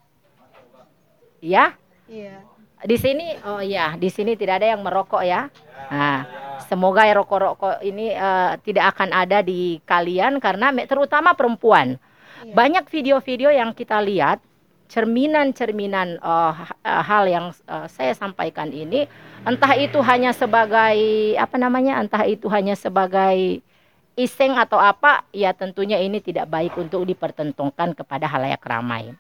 Ya, 1.43 1.75
Iya. 2.07 2.47
di 2.87 2.97
sini 2.97 3.35
oh 3.43 3.59
ya, 3.59 3.99
di 3.99 4.07
sini 4.07 4.39
tidak 4.39 4.63
ada 4.63 4.79
yang 4.79 4.87
merokok 4.87 5.27
ya. 5.27 5.51
Nah, 5.91 6.23
semoga 6.71 7.03
ya 7.03 7.19
rokok-rokok 7.19 7.83
ini 7.83 8.15
eh, 8.15 8.53
tidak 8.63 8.95
akan 8.95 9.11
ada 9.11 9.43
di 9.43 9.83
kalian 9.83 10.39
karena 10.39 10.71
terutama 10.87 11.35
perempuan. 11.35 11.99
Iya. 12.47 12.55
Banyak 12.55 12.85
video-video 12.87 13.51
yang 13.51 13.75
kita 13.75 13.99
lihat 13.99 14.39
cerminan-cerminan 14.87 16.23
eh, 16.23 16.53
hal 16.83 17.25
yang 17.27 17.47
eh, 17.53 17.87
saya 17.91 18.15
sampaikan 18.15 18.71
ini 18.71 19.11
entah 19.43 19.75
itu 19.79 19.99
hanya 20.03 20.31
sebagai 20.31 20.99
apa 21.39 21.57
namanya 21.59 21.99
entah 22.03 22.27
itu 22.27 22.47
hanya 22.51 22.75
sebagai 22.79 23.63
iseng 24.17 24.57
atau 24.57 24.81
apa 24.81 25.29
ya 25.31 25.53
tentunya 25.53 26.01
ini 26.01 26.25
tidak 26.25 26.49
baik 26.49 26.75
untuk 26.81 27.05
dipertentukan 27.05 27.93
kepada 27.93 28.27
halayak 28.27 28.65
ramai. 28.65 29.13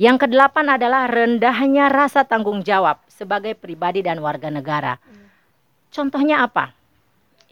Yang 0.00 0.26
kedelapan 0.28 0.76
adalah 0.76 1.04
rendahnya 1.08 1.92
rasa 1.92 2.24
tanggung 2.24 2.64
jawab 2.64 3.00
sebagai 3.08 3.52
pribadi 3.56 4.00
dan 4.00 4.20
warga 4.24 4.48
negara. 4.48 4.96
Contohnya 5.92 6.44
apa? 6.48 6.72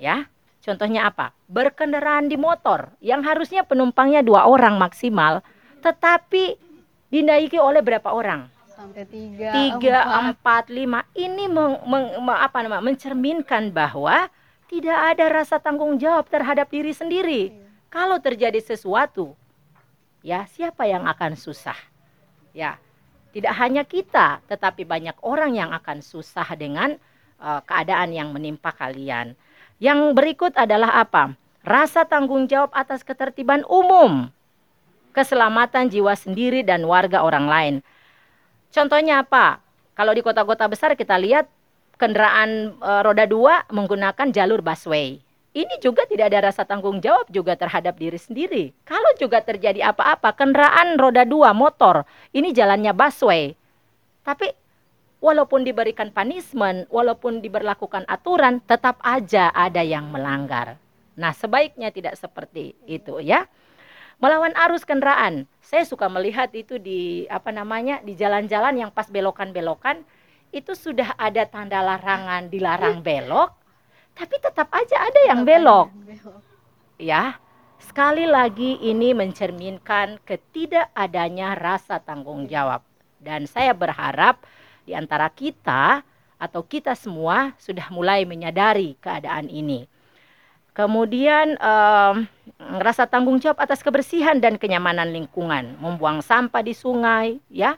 Ya, 0.00 0.24
contohnya 0.64 1.12
apa? 1.12 1.36
Berkendaraan 1.52 2.32
di 2.32 2.40
motor 2.40 2.96
yang 3.04 3.20
harusnya 3.20 3.60
penumpangnya 3.68 4.24
dua 4.24 4.48
orang 4.48 4.80
maksimal, 4.80 5.44
tetapi 5.84 6.56
dinaiki 7.10 7.58
oleh 7.58 7.82
berapa 7.82 8.08
orang? 8.08 8.48
Sampai 8.70 9.04
tiga, 9.04 9.52
Tiga, 9.52 9.98
empat. 10.08 10.22
empat, 10.24 10.64
lima. 10.72 11.04
Ini 11.12 11.44
meng- 11.52 11.84
meng- 11.84 12.16
me- 12.24 12.40
apa 12.40 12.64
nama? 12.64 12.80
Mencerminkan 12.80 13.68
bahwa 13.68 14.32
tidak 14.72 14.96
ada 14.96 15.26
rasa 15.28 15.60
tanggung 15.60 16.00
jawab 16.00 16.30
terhadap 16.32 16.70
diri 16.72 16.96
sendiri. 16.96 17.52
Iya. 17.52 17.66
Kalau 17.92 18.16
terjadi 18.22 18.56
sesuatu, 18.62 19.36
ya 20.24 20.48
siapa 20.48 20.88
yang 20.88 21.04
akan 21.04 21.36
susah? 21.36 21.76
Ya, 22.56 22.80
tidak 23.36 23.52
hanya 23.58 23.82
kita, 23.84 24.40
tetapi 24.48 24.86
banyak 24.88 25.18
orang 25.20 25.58
yang 25.58 25.70
akan 25.76 26.00
susah 26.00 26.46
dengan 26.56 26.96
eh, 27.36 27.60
keadaan 27.68 28.14
yang 28.16 28.32
menimpa 28.32 28.72
kalian. 28.72 29.36
Yang 29.76 30.12
berikut 30.16 30.52
adalah 30.56 31.04
apa? 31.04 31.36
Rasa 31.60 32.08
tanggung 32.08 32.48
jawab 32.48 32.72
atas 32.72 33.04
ketertiban 33.04 33.60
umum. 33.68 34.32
Keselamatan 35.10 35.90
jiwa 35.90 36.14
sendiri 36.14 36.62
dan 36.62 36.86
warga 36.86 37.22
orang 37.22 37.46
lain. 37.46 37.74
Contohnya 38.70 39.26
apa? 39.26 39.58
Kalau 39.98 40.14
di 40.14 40.22
kota-kota 40.22 40.70
besar 40.70 40.94
kita 40.94 41.18
lihat 41.18 41.50
kendaraan 42.00 42.78
e, 42.78 42.90
roda 43.04 43.26
dua 43.28 43.66
menggunakan 43.68 44.32
jalur 44.32 44.62
busway. 44.64 45.20
Ini 45.50 45.82
juga 45.82 46.06
tidak 46.06 46.30
ada 46.30 46.48
rasa 46.48 46.62
tanggung 46.62 47.02
jawab 47.02 47.26
juga 47.28 47.58
terhadap 47.58 47.98
diri 47.98 48.16
sendiri. 48.16 48.64
Kalau 48.86 49.10
juga 49.18 49.42
terjadi 49.42 49.90
apa-apa, 49.90 50.30
kendaraan 50.38 50.94
roda 50.94 51.26
dua 51.26 51.50
motor, 51.50 52.06
ini 52.30 52.54
jalannya 52.54 52.94
busway. 52.94 53.58
Tapi 54.22 54.46
walaupun 55.18 55.66
diberikan 55.66 56.14
punishment, 56.14 56.86
walaupun 56.86 57.42
diberlakukan 57.42 58.06
aturan, 58.06 58.62
tetap 58.62 59.02
aja 59.02 59.50
ada 59.50 59.82
yang 59.82 60.06
melanggar. 60.14 60.78
Nah, 61.18 61.34
sebaiknya 61.34 61.90
tidak 61.90 62.14
seperti 62.14 62.78
itu 62.86 63.18
ya 63.18 63.44
melawan 64.20 64.52
arus 64.68 64.84
kendaraan. 64.84 65.48
Saya 65.64 65.82
suka 65.88 66.06
melihat 66.06 66.52
itu 66.52 66.76
di 66.76 67.24
apa 67.26 67.50
namanya 67.50 68.04
di 68.04 68.14
jalan-jalan 68.14 68.76
yang 68.86 68.90
pas 68.92 69.08
belokan-belokan 69.08 70.04
itu 70.52 70.76
sudah 70.76 71.16
ada 71.16 71.48
tanda 71.48 71.80
larangan 71.80 72.52
dilarang 72.52 73.00
belok, 73.00 73.54
tapi 74.12 74.36
tetap 74.38 74.68
aja 74.70 75.08
ada 75.08 75.20
yang 75.30 75.42
belok. 75.46 75.88
Ya, 77.00 77.40
sekali 77.80 78.28
lagi 78.28 78.76
ini 78.82 79.16
mencerminkan 79.16 80.20
ketidakadanya 80.26 81.56
rasa 81.56 82.02
tanggung 82.02 82.44
jawab. 82.44 82.84
Dan 83.20 83.48
saya 83.48 83.72
berharap 83.72 84.44
di 84.84 84.92
antara 84.92 85.30
kita 85.32 86.02
atau 86.40 86.60
kita 86.64 86.96
semua 86.98 87.54
sudah 87.60 87.88
mulai 87.94 88.26
menyadari 88.26 88.98
keadaan 88.98 89.46
ini. 89.46 89.86
Kemudian 90.80 91.60
um, 91.60 92.24
rasa 92.80 93.04
tanggung 93.04 93.36
jawab 93.36 93.60
atas 93.60 93.84
kebersihan 93.84 94.40
dan 94.40 94.56
kenyamanan 94.56 95.12
lingkungan, 95.12 95.76
membuang 95.76 96.24
sampah 96.24 96.64
di 96.64 96.72
sungai, 96.72 97.36
ya, 97.52 97.76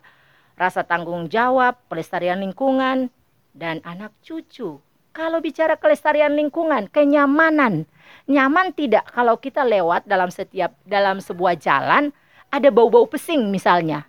rasa 0.55 0.87
tanggung 0.87 1.27
jawab, 1.27 1.75
pelestarian 1.91 2.39
lingkungan, 2.39 3.11
dan 3.59 3.83
anak 3.83 4.15
cucu. 4.23 4.79
Kalau 5.11 5.43
bicara 5.43 5.75
kelestarian 5.75 6.39
lingkungan, 6.39 6.87
kenyamanan, 6.95 7.91
nyaman 8.31 8.71
tidak 8.71 9.11
kalau 9.11 9.35
kita 9.35 9.67
lewat 9.67 10.07
dalam 10.07 10.31
setiap 10.31 10.71
dalam 10.87 11.19
sebuah 11.19 11.59
jalan 11.59 12.15
ada 12.55 12.71
bau-bau 12.71 13.11
pesing 13.11 13.51
misalnya, 13.51 14.07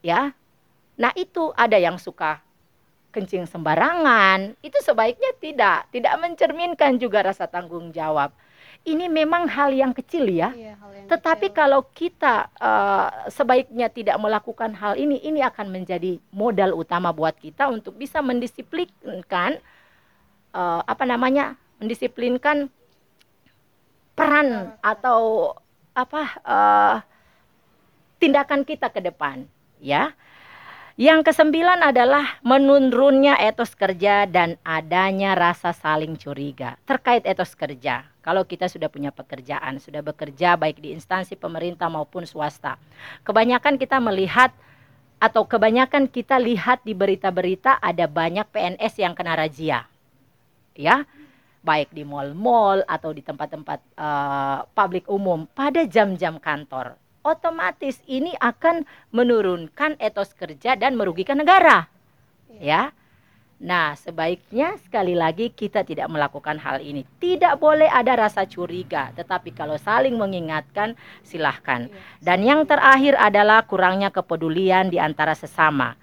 ya. 0.00 0.32
Nah 0.96 1.12
itu 1.12 1.52
ada 1.60 1.76
yang 1.76 2.00
suka 2.00 2.40
kencing 3.12 3.44
sembarangan, 3.44 4.56
itu 4.64 4.78
sebaiknya 4.80 5.36
tidak, 5.36 5.86
tidak 5.92 6.16
mencerminkan 6.16 6.96
juga 6.96 7.28
rasa 7.28 7.44
tanggung 7.44 7.92
jawab. 7.92 8.32
Ini 8.82 9.06
memang 9.06 9.46
hal 9.46 9.70
yang 9.70 9.94
kecil 9.94 10.26
ya. 10.26 10.50
Iya, 10.50 10.74
yang 10.74 11.06
Tetapi 11.06 11.52
kecil. 11.52 11.58
kalau 11.60 11.86
kita 11.94 12.50
uh, 12.58 13.30
sebaiknya 13.30 13.86
tidak 13.86 14.18
melakukan 14.18 14.74
hal 14.74 14.98
ini, 14.98 15.22
ini 15.22 15.38
akan 15.44 15.70
menjadi 15.70 16.18
modal 16.34 16.74
utama 16.74 17.14
buat 17.14 17.38
kita 17.38 17.70
untuk 17.70 17.94
bisa 17.94 18.18
mendisiplinkan 18.24 19.62
uh, 20.56 20.82
apa 20.82 21.04
namanya? 21.06 21.54
mendisiplinkan 21.82 22.70
peran 24.14 24.70
atau 24.86 25.50
apa 25.98 26.22
uh, 26.46 26.96
tindakan 28.22 28.62
kita 28.62 28.86
ke 28.86 29.02
depan, 29.02 29.50
ya. 29.82 30.14
Yang 31.00 31.32
kesembilan 31.32 31.80
adalah 31.80 32.36
menurunnya 32.44 33.40
etos 33.40 33.72
kerja 33.72 34.28
dan 34.28 34.60
adanya 34.60 35.32
rasa 35.32 35.72
saling 35.72 36.20
curiga. 36.20 36.76
Terkait 36.84 37.24
etos 37.24 37.56
kerja, 37.56 38.04
kalau 38.20 38.44
kita 38.44 38.68
sudah 38.68 38.92
punya 38.92 39.08
pekerjaan, 39.08 39.80
sudah 39.80 40.04
bekerja 40.04 40.60
baik 40.60 40.84
di 40.84 40.92
instansi 40.92 41.32
pemerintah 41.32 41.88
maupun 41.88 42.28
swasta. 42.28 42.76
Kebanyakan 43.24 43.80
kita 43.80 44.04
melihat 44.04 44.52
atau 45.16 45.48
kebanyakan 45.48 46.12
kita 46.12 46.36
lihat 46.36 46.84
di 46.84 46.92
berita-berita 46.92 47.80
ada 47.80 48.04
banyak 48.04 48.44
PNS 48.52 48.92
yang 49.00 49.16
kena 49.16 49.32
razia. 49.32 49.88
Ya, 50.76 51.08
baik 51.64 51.88
di 51.96 52.04
mall-mall 52.04 52.84
atau 52.84 53.16
di 53.16 53.24
tempat-tempat 53.24 53.80
uh, 53.96 54.68
publik 54.76 55.08
umum 55.08 55.48
pada 55.56 55.88
jam-jam 55.88 56.36
kantor 56.36 57.00
otomatis 57.22 58.02
ini 58.10 58.34
akan 58.38 58.86
menurunkan 59.14 59.98
etos 59.98 60.34
kerja 60.34 60.74
dan 60.74 60.98
merugikan 60.98 61.38
negara. 61.38 61.86
Ya. 62.58 62.94
Nah, 63.62 63.94
sebaiknya 63.94 64.74
sekali 64.82 65.14
lagi 65.14 65.54
kita 65.54 65.86
tidak 65.86 66.10
melakukan 66.10 66.58
hal 66.58 66.82
ini. 66.82 67.06
Tidak 67.22 67.62
boleh 67.62 67.86
ada 67.86 68.26
rasa 68.26 68.42
curiga, 68.42 69.14
tetapi 69.14 69.54
kalau 69.54 69.78
saling 69.78 70.18
mengingatkan 70.18 70.98
silahkan. 71.22 71.86
Iya. 71.86 71.94
Dan 72.18 72.38
yang 72.42 72.66
terakhir 72.66 73.14
adalah 73.14 73.62
kurangnya 73.62 74.10
kepedulian 74.10 74.90
di 74.90 74.98
antara 74.98 75.38
sesama. 75.38 75.94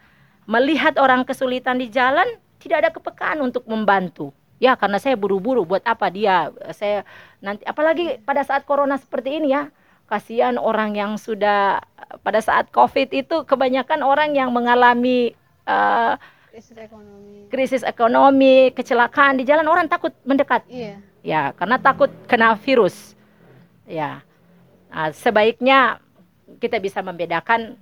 Melihat 0.47 0.95
orang 0.95 1.27
kesulitan 1.27 1.83
di 1.83 1.91
jalan, 1.91 2.39
tidak 2.63 2.87
ada 2.87 2.89
kepekaan 2.95 3.43
untuk 3.43 3.67
membantu. 3.67 4.31
Ya, 4.63 4.79
karena 4.79 4.95
saya 4.95 5.19
buru-buru 5.19 5.67
buat 5.67 5.83
apa 5.83 6.07
dia 6.07 6.51
saya 6.75 7.03
nanti 7.43 7.63
apalagi 7.67 8.23
pada 8.23 8.43
saat 8.43 8.63
corona 8.67 8.99
seperti 8.99 9.39
ini 9.39 9.55
ya 9.55 9.71
kasihan 10.09 10.57
orang 10.57 10.97
yang 10.97 11.15
sudah 11.21 11.85
pada 12.25 12.41
saat 12.41 12.73
COVID 12.73 13.13
itu 13.13 13.45
kebanyakan 13.45 14.01
orang 14.01 14.33
yang 14.33 14.49
mengalami 14.49 15.37
uh, 15.69 16.17
krisis 16.49 16.77
ekonomi. 16.81 17.37
krisis 17.53 17.83
ekonomi, 17.85 18.57
kecelakaan 18.73 19.37
di 19.37 19.45
jalan 19.45 19.69
orang 19.69 19.85
takut 19.85 20.11
mendekat. 20.25 20.65
Iya. 20.65 20.97
Ya, 21.21 21.41
karena 21.53 21.77
takut 21.77 22.09
kena 22.25 22.57
virus. 22.57 23.13
Ya. 23.85 24.25
Nah, 24.89 25.13
sebaiknya 25.13 26.01
kita 26.57 26.81
bisa 26.81 27.05
membedakan 27.05 27.77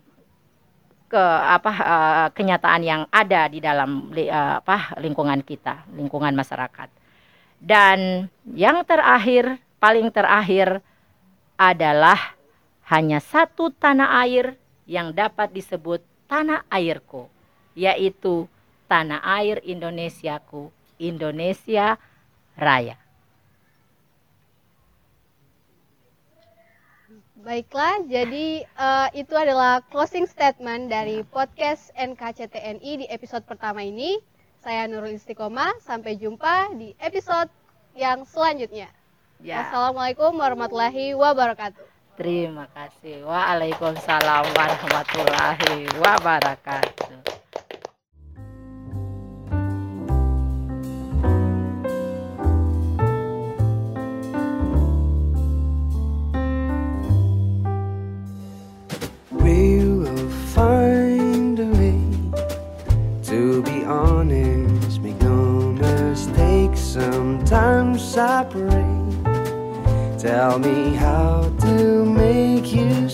ke 1.07 1.23
apa 1.23 1.71
uh, 1.71 2.27
kenyataan 2.35 2.81
yang 2.83 3.01
ada 3.07 3.47
di 3.47 3.63
dalam 3.63 4.11
uh, 4.11 4.59
apa 4.59 4.99
lingkungan 4.99 5.39
kita, 5.39 5.87
lingkungan 5.95 6.35
masyarakat. 6.35 6.91
Dan 7.57 8.27
yang 8.51 8.83
terakhir, 8.83 9.55
paling 9.79 10.11
terakhir 10.11 10.83
adalah 11.57 12.37
hanya 12.87 13.19
satu 13.19 13.73
tanah 13.73 14.23
air 14.23 14.55
yang 14.87 15.11
dapat 15.11 15.51
disebut 15.51 15.99
tanah 16.29 16.63
airku, 16.71 17.27
yaitu 17.75 18.47
tanah 18.87 19.19
air 19.41 19.59
Indonesiaku, 19.65 20.71
Indonesia 21.01 21.99
Raya. 22.55 22.95
Baiklah, 27.47 28.03
jadi 28.11 28.67
uh, 28.75 29.07
itu 29.15 29.31
adalah 29.31 29.79
closing 29.87 30.27
statement 30.27 30.91
dari 30.91 31.23
podcast 31.23 31.95
NKCTNI 31.95 32.91
di 33.03 33.05
episode 33.07 33.47
pertama 33.47 33.83
ini. 33.83 34.19
Saya 34.59 34.83
Nurul 34.89 35.15
Istiqomah, 35.15 35.79
sampai 35.79 36.19
jumpa 36.19 36.75
di 36.75 36.91
episode 36.99 37.47
yang 37.95 38.27
selanjutnya. 38.27 38.96
Ya. 39.37 39.61
Wassalamualaikum 39.61 40.33
warahmatullahi 40.33 41.13
wabarakatuh. 41.13 41.85
Terima 42.17 42.65
kasih. 42.73 43.21
Waalaikumsalam 43.29 44.49
warahmatullahi 44.57 45.85
wabarakatuh. 46.01 47.21
We 59.37 59.85
will 59.85 60.29
find 60.57 61.61
a 61.61 61.69
way 61.77 62.01
to 63.29 63.61
be 63.61 63.85
honest, 63.85 64.97
make 65.05 65.21
no 65.21 65.77
mistakes. 65.77 66.81
Sometimes 66.97 68.01
separate. 68.01 68.86
Tell 70.17 70.57
me 70.57 70.95
how 70.95 71.51
to 71.61 72.03
make 72.03 72.73
you 72.73 73.07